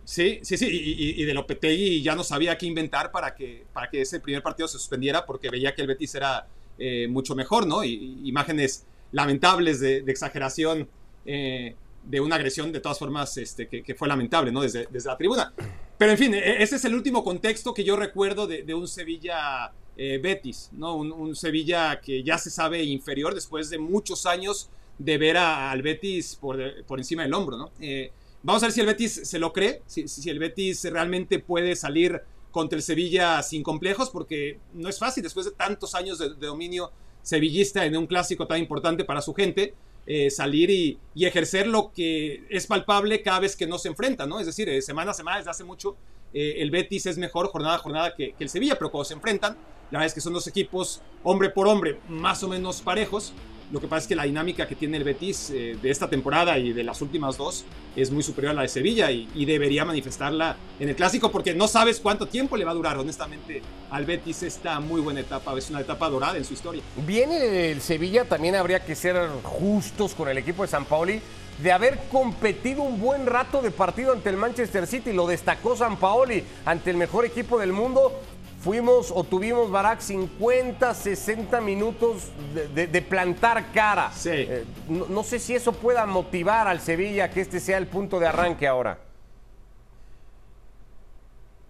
Sí, 0.05 0.39
sí, 0.41 0.57
sí, 0.57 0.65
y, 0.67 1.19
y- 1.19 1.21
y 1.21 1.25
de 1.25 1.35
Lopetegui 1.35 2.01
ya 2.01 2.15
no 2.15 2.23
sabía 2.23 2.57
qué 2.57 2.65
inventar 2.65 3.11
para 3.11 3.35
que, 3.35 3.67
para 3.73 3.91
que 3.91 4.01
ese 4.01 4.19
primer 4.19 4.41
partido 4.41 4.67
se 4.67 4.79
suspendiera 4.79 5.23
porque 5.23 5.51
veía 5.51 5.75
que 5.75 5.81
el 5.83 5.87
Betis 5.87 6.15
era 6.15 6.47
eh, 6.79 7.07
mucho 7.09 7.35
mejor, 7.35 7.67
¿no? 7.67 7.83
Y, 7.83 8.21
imágenes 8.23 8.85
lamentables 9.11 9.79
de, 9.79 9.97
exageración 10.07 10.87
eh, 11.25 11.75
de 12.03 12.19
una 12.19 12.35
agresión 12.35 12.71
de 12.71 12.79
todas 12.79 12.97
formas 12.99 13.37
este, 13.37 13.67
que, 13.67 13.95
fue 13.95 14.07
lamentable, 14.07 14.51
¿no? 14.51 14.61
Desde, 14.61 14.87
desde 14.89 15.09
la 15.09 15.17
tribuna. 15.17 15.53
Pero 15.97 16.11
en 16.11 16.17
fin, 16.17 16.33
e- 16.33 16.63
ese 16.63 16.77
es 16.77 16.85
el 16.85 16.95
último 16.95 17.23
contexto 17.23 17.73
que 17.73 17.83
yo 17.83 17.95
recuerdo 17.95 18.47
de, 18.47 18.63
de 18.63 18.73
un 18.73 18.87
Sevilla 18.87 19.71
eh, 19.97 20.19
Betis, 20.21 20.69
¿no? 20.73 20.95
Un, 20.95 21.35
Sevilla 21.35 21.99
que 21.99 22.23
ya 22.23 22.37
se 22.37 22.49
sabe 22.49 22.83
inferior 22.83 23.35
después 23.35 23.69
de 23.69 23.77
muchos 23.77 24.25
años 24.25 24.69
de 24.97 25.17
ver 25.17 25.37
al 25.37 25.81
Betis 25.81 26.35
por, 26.35 26.57
por 26.85 26.99
encima 26.99 27.23
del 27.23 27.33
hombro, 27.33 27.57
¿no? 27.57 27.71
Eh, 27.79 28.11
Vamos 28.41 28.63
a 28.63 28.67
ver 28.67 28.73
si 28.73 28.79
el 28.79 28.85
Betis 28.85 29.21
se 29.23 29.37
lo 29.37 29.51
cree, 29.51 29.81
si, 29.85 30.07
si 30.07 30.29
el 30.29 30.39
Betis 30.39 30.85
realmente 30.85 31.39
puede 31.39 31.75
salir 31.75 32.21
contra 32.51 32.77
el 32.77 32.83
Sevilla 32.83 33.41
sin 33.43 33.63
complejos, 33.63 34.09
porque 34.09 34.59
no 34.73 34.89
es 34.89 34.99
fácil 34.99 35.23
después 35.23 35.45
de 35.45 35.51
tantos 35.51 35.95
años 35.95 36.17
de, 36.19 36.29
dominio 36.29 36.91
sevillista 37.21 37.85
en 37.85 37.95
un 37.97 38.07
clásico 38.07 38.47
tan 38.47 38.59
importante 38.59 39.03
para 39.03 39.21
su 39.21 39.33
gente, 39.33 39.73
eh, 40.05 40.31
salir 40.31 40.69
y, 40.69 40.97
y 41.13 41.25
ejercer 41.25 41.67
lo 41.67 41.91
que 41.91 42.43
es 42.49 42.65
palpable 42.65 43.21
cada 43.21 43.41
vez 43.41 43.55
que 43.55 43.67
no 43.67 43.77
se 43.77 43.89
enfrentan, 43.89 44.29
¿no? 44.29 44.39
Es 44.39 44.45
decir, 44.45 44.67
eh, 44.69 44.81
semana 44.81 45.11
a 45.11 45.13
semana, 45.13 45.37
desde 45.37 45.51
hace 45.51 45.63
mucho, 45.63 45.95
eh, 46.33 46.55
el 46.57 46.71
Betis 46.71 47.05
es 47.05 47.17
mejor 47.17 47.47
jornada 47.49 47.75
a 47.75 47.79
jornada 47.79 48.15
que, 48.15 48.33
que 48.33 48.43
el 48.43 48.49
Sevilla, 48.49 48.75
pero 48.77 48.91
cuando 48.91 49.05
se 49.05 49.13
enfrentan, 49.13 49.53
la 49.91 49.99
verdad 49.99 50.07
es 50.07 50.13
que 50.13 50.21
son 50.21 50.33
dos 50.33 50.47
equipos 50.47 51.01
hombre 51.23 51.49
por 51.49 51.67
hombre 51.67 51.99
más 52.07 52.43
o 52.43 52.47
menos 52.47 52.81
parejos. 52.81 53.33
Lo 53.71 53.79
que 53.79 53.87
pasa 53.87 54.03
es 54.03 54.07
que 54.07 54.15
la 54.15 54.23
dinámica 54.23 54.67
que 54.67 54.75
tiene 54.75 54.97
el 54.97 55.03
Betis 55.03 55.51
eh, 55.51 55.77
de 55.79 55.91
esta 55.91 56.09
temporada 56.09 56.57
y 56.57 56.73
de 56.73 56.83
las 56.83 57.01
últimas 57.01 57.37
dos 57.37 57.65
es 57.95 58.09
muy 58.09 58.23
superior 58.23 58.51
a 58.51 58.55
la 58.55 58.61
de 58.63 58.67
Sevilla 58.67 59.11
y, 59.11 59.29
y 59.35 59.45
debería 59.45 59.85
manifestarla 59.85 60.57
en 60.79 60.89
el 60.89 60.95
clásico 60.95 61.31
porque 61.31 61.53
no 61.53 61.67
sabes 61.67 61.99
cuánto 61.99 62.25
tiempo 62.25 62.57
le 62.57 62.65
va 62.65 62.71
a 62.71 62.73
durar. 62.73 62.97
Honestamente, 62.97 63.61
al 63.91 64.05
Betis 64.05 64.41
esta 64.43 64.79
muy 64.79 65.01
buena 65.01 65.19
etapa, 65.19 65.55
es 65.57 65.69
una 65.69 65.81
etapa 65.81 66.09
dorada 66.09 66.37
en 66.37 66.45
su 66.45 66.53
historia. 66.53 66.81
Viene 67.05 67.71
el 67.71 67.81
Sevilla, 67.81 68.25
también 68.25 68.55
habría 68.55 68.83
que 68.83 68.95
ser 68.95 69.15
justos 69.43 70.15
con 70.15 70.29
el 70.29 70.37
equipo 70.37 70.63
de 70.63 70.67
San 70.69 70.85
Paoli, 70.85 71.21
de 71.61 71.71
haber 71.71 71.99
competido 72.11 72.83
un 72.83 72.99
buen 72.99 73.25
rato 73.25 73.61
de 73.61 73.69
partido 73.69 74.13
ante 74.13 74.29
el 74.29 74.37
Manchester 74.37 74.87
City. 74.87 75.13
Lo 75.13 75.27
destacó 75.27 75.75
San 75.75 75.97
Paoli 75.97 76.43
ante 76.65 76.89
el 76.89 76.97
mejor 76.97 77.25
equipo 77.25 77.59
del 77.59 77.73
mundo. 77.73 78.19
Fuimos 78.61 79.11
o 79.15 79.23
tuvimos, 79.23 79.71
Barak, 79.71 80.01
50, 80.01 80.93
60 80.93 81.61
minutos 81.61 82.23
de, 82.53 82.67
de- 82.67 82.87
de 82.87 83.01
plantar 83.01 83.71
cara. 83.71 84.11
Sí. 84.11 84.29
Eh, 84.33 84.65
no, 84.89 85.05
no 85.07 85.23
sé 85.23 85.39
si 85.39 85.55
eso 85.55 85.71
pueda 85.71 86.05
motivar 86.05 86.67
al 86.67 86.81
Sevilla 86.81 87.25
a 87.25 87.29
que 87.29 87.39
este 87.41 87.61
sea 87.61 87.77
el 87.77 87.87
punto 87.87 88.19
de 88.19 88.27
arranque 88.27 88.67
ahora. 88.67 88.99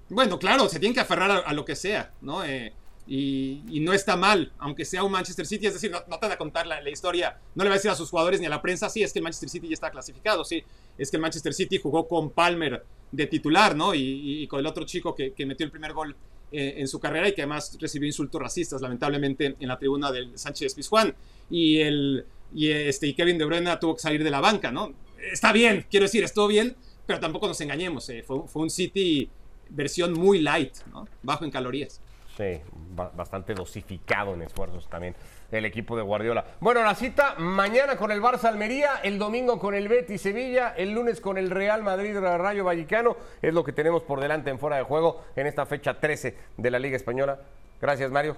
Bueno, 0.10 0.40
claro, 0.40 0.68
se 0.68 0.80
tienen 0.80 0.96
que 0.96 1.02
aferrar 1.02 1.30
a, 1.30 1.38
a 1.38 1.54
lo 1.54 1.64
que 1.64 1.76
sea, 1.76 2.12
¿no? 2.22 2.44
Eh, 2.44 2.74
y, 3.06 3.64
y 3.70 3.80
no 3.82 3.94
está 3.94 4.16
mal, 4.16 4.52
aunque 4.58 4.84
sea 4.86 5.04
un 5.04 5.12
Manchester 5.12 5.46
City, 5.46 5.68
es 5.68 5.74
decir, 5.74 5.92
no, 5.92 6.00
no 6.08 6.18
te 6.18 6.26
van 6.26 6.32
a 6.32 6.38
contar 6.38 6.66
la, 6.66 6.82
la 6.82 6.90
historia, 6.90 7.38
no 7.56 7.64
le 7.64 7.70
va 7.70 7.76
a 7.76 7.78
decir 7.78 7.92
a 7.92 7.96
sus 7.96 8.10
jugadores 8.10 8.40
ni 8.40 8.48
a 8.48 8.50
la 8.50 8.62
prensa, 8.62 8.90
sí, 8.90 9.04
es 9.04 9.14
que 9.14 9.20
el 9.20 9.24
Manchester 9.24 9.50
City 9.50 9.68
ya 9.68 9.74
está 9.74 9.92
clasificado, 9.92 10.44
sí, 10.44 10.64
es 10.98 11.10
que 11.12 11.18
el 11.18 11.22
Manchester 11.22 11.54
City 11.54 11.80
jugó 11.82 12.08
con 12.08 12.32
Palmer 12.32 12.84
de 13.12 13.26
titular, 13.28 13.76
¿no? 13.76 13.94
Y, 13.94 14.00
y- 14.02 14.44
y 14.44 14.48
con 14.48 14.60
el 14.60 14.66
otro 14.66 14.84
chico 14.86 15.14
que, 15.16 15.34
que 15.34 15.46
metió 15.46 15.64
el 15.66 15.72
primer 15.72 15.94
gol 15.94 16.16
eh, 16.52 16.76
en 16.78 16.88
su 16.88 17.00
carrera 17.00 17.30
y 17.30 17.34
que 17.34 17.42
además 17.42 17.78
recibió 17.80 18.08
insultos 18.08 18.42
racistas, 18.42 18.82
lamentablemente, 18.82 19.56
en 19.60 19.68
la 19.68 19.78
tribuna 19.78 20.12
del 20.12 20.38
Sánchez 20.38 20.74
Pizjuán. 20.74 21.14
Y, 21.50 21.80
el, 21.80 22.26
y, 22.54 22.70
este, 22.70 23.08
y 23.08 23.14
Kevin 23.14 23.38
De 23.38 23.46
Bruyne 23.46 23.78
tuvo 23.78 23.96
que 23.96 24.02
salir 24.02 24.24
de 24.24 24.32
la 24.32 24.42
banca, 24.42 24.72
¿no? 24.72 24.94
Está 25.32 25.52
bien, 25.52 25.86
quiero 25.90 26.06
decir, 26.06 26.24
estuvo 26.24 26.48
bien, 26.48 26.76
pero 27.06 27.20
tampoco 27.20 27.48
nos 27.48 27.60
engañemos, 27.62 28.10
eh, 28.10 28.24
fue, 28.26 28.48
fue 28.48 28.64
un 28.64 28.70
City 28.70 29.30
versión 29.70 30.14
muy 30.14 30.42
light, 30.42 30.74
¿no? 30.92 31.08
Bajo 31.22 31.46
en 31.46 31.52
calorías. 31.52 32.02
Sí, 32.40 32.62
ba- 32.96 33.12
bastante 33.14 33.54
dosificado 33.54 34.34
en 34.34 34.44
esfuerzos 34.44 34.88
también 34.88 35.14
el 35.52 35.66
equipo 35.66 35.98
de 35.98 36.04
Guardiola. 36.04 36.46
Bueno, 36.62 36.82
la 36.84 36.96
cita 36.96 37.36
mañana 37.38 37.98
con 37.98 38.12
el 38.12 38.22
Barça 38.22 38.46
Almería, 38.46 39.02
el 39.04 39.20
domingo 39.20 39.60
con 39.60 39.76
el 39.76 39.90
Betis 39.90 40.22
Sevilla, 40.22 40.74
el 40.78 40.92
lunes 40.94 41.20
con 41.20 41.38
el 41.38 41.50
Real 41.50 41.84
Madrid 41.84 42.18
Rayo 42.18 42.64
Vallecano. 42.64 43.18
Es 43.42 43.54
lo 43.54 43.66
que 43.66 43.74
tenemos 43.74 44.04
por 44.04 44.22
delante 44.22 44.52
en 44.52 44.58
fuera 44.58 44.78
de 44.78 44.84
juego 44.84 45.22
en 45.36 45.48
esta 45.48 45.66
fecha 45.66 46.00
13 46.00 46.38
de 46.56 46.72
la 46.72 46.80
Liga 46.80 46.96
Española. 46.96 47.40
Gracias, 47.82 48.10
Mario. 48.10 48.38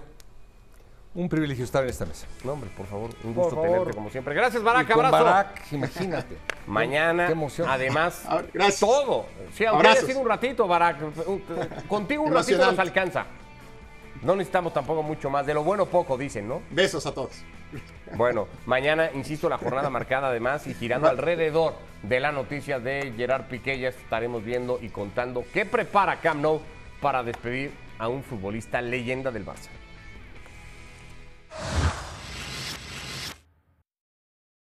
Un 1.14 1.28
privilegio 1.28 1.62
estar 1.64 1.84
en 1.84 1.90
esta 1.90 2.06
mesa. 2.06 2.26
No, 2.42 2.54
hombre, 2.54 2.70
por 2.76 2.86
favor, 2.86 3.10
un 3.22 3.34
Por 3.34 3.44
gusto 3.44 3.50
favor. 3.56 3.70
tenerte 3.70 3.92
como 3.94 4.10
siempre. 4.10 4.34
Gracias, 4.34 4.62
Y 4.62 4.64
con 4.64 5.04
abrazo. 5.04 5.24
Barak, 5.24 5.72
imagínate. 5.72 6.38
Mañana, 6.66 7.26
Qué 7.26 7.32
emoción. 7.32 7.68
además, 7.70 8.24
gracias. 8.52 8.80
todo. 8.80 9.26
Sí, 9.52 9.64
aunque 9.66 9.86
haya 9.88 10.00
sido 10.00 10.18
un 10.20 10.28
ratito, 10.28 10.66
Barak. 10.66 10.96
un- 11.28 11.44
Contigo 11.88 12.22
un 12.24 12.32
ratito 12.34 12.64
nos 12.64 12.78
alcanza. 12.80 13.26
No 14.22 14.36
necesitamos 14.36 14.72
tampoco 14.72 15.02
mucho 15.02 15.30
más. 15.30 15.46
De 15.46 15.54
lo 15.54 15.64
bueno, 15.64 15.86
poco, 15.86 16.16
dicen, 16.16 16.48
¿no? 16.48 16.62
Besos 16.70 17.06
a 17.06 17.12
todos. 17.12 17.42
Bueno, 18.14 18.46
mañana, 18.66 19.10
insisto, 19.14 19.48
la 19.48 19.58
jornada 19.58 19.90
marcada 19.90 20.28
además 20.28 20.66
y 20.66 20.74
girando 20.74 21.08
alrededor 21.08 21.74
de 22.02 22.20
la 22.20 22.30
noticia 22.30 22.78
de 22.78 23.12
Gerard 23.16 23.44
Piqué, 23.46 23.78
ya 23.78 23.88
estaremos 23.88 24.44
viendo 24.44 24.78
y 24.80 24.90
contando 24.90 25.44
qué 25.52 25.64
prepara 25.64 26.20
Camp 26.20 26.40
Nou 26.40 26.60
para 27.00 27.22
despedir 27.22 27.72
a 27.98 28.08
un 28.08 28.22
futbolista 28.22 28.80
leyenda 28.82 29.30
del 29.30 29.46
Barça. 29.46 29.70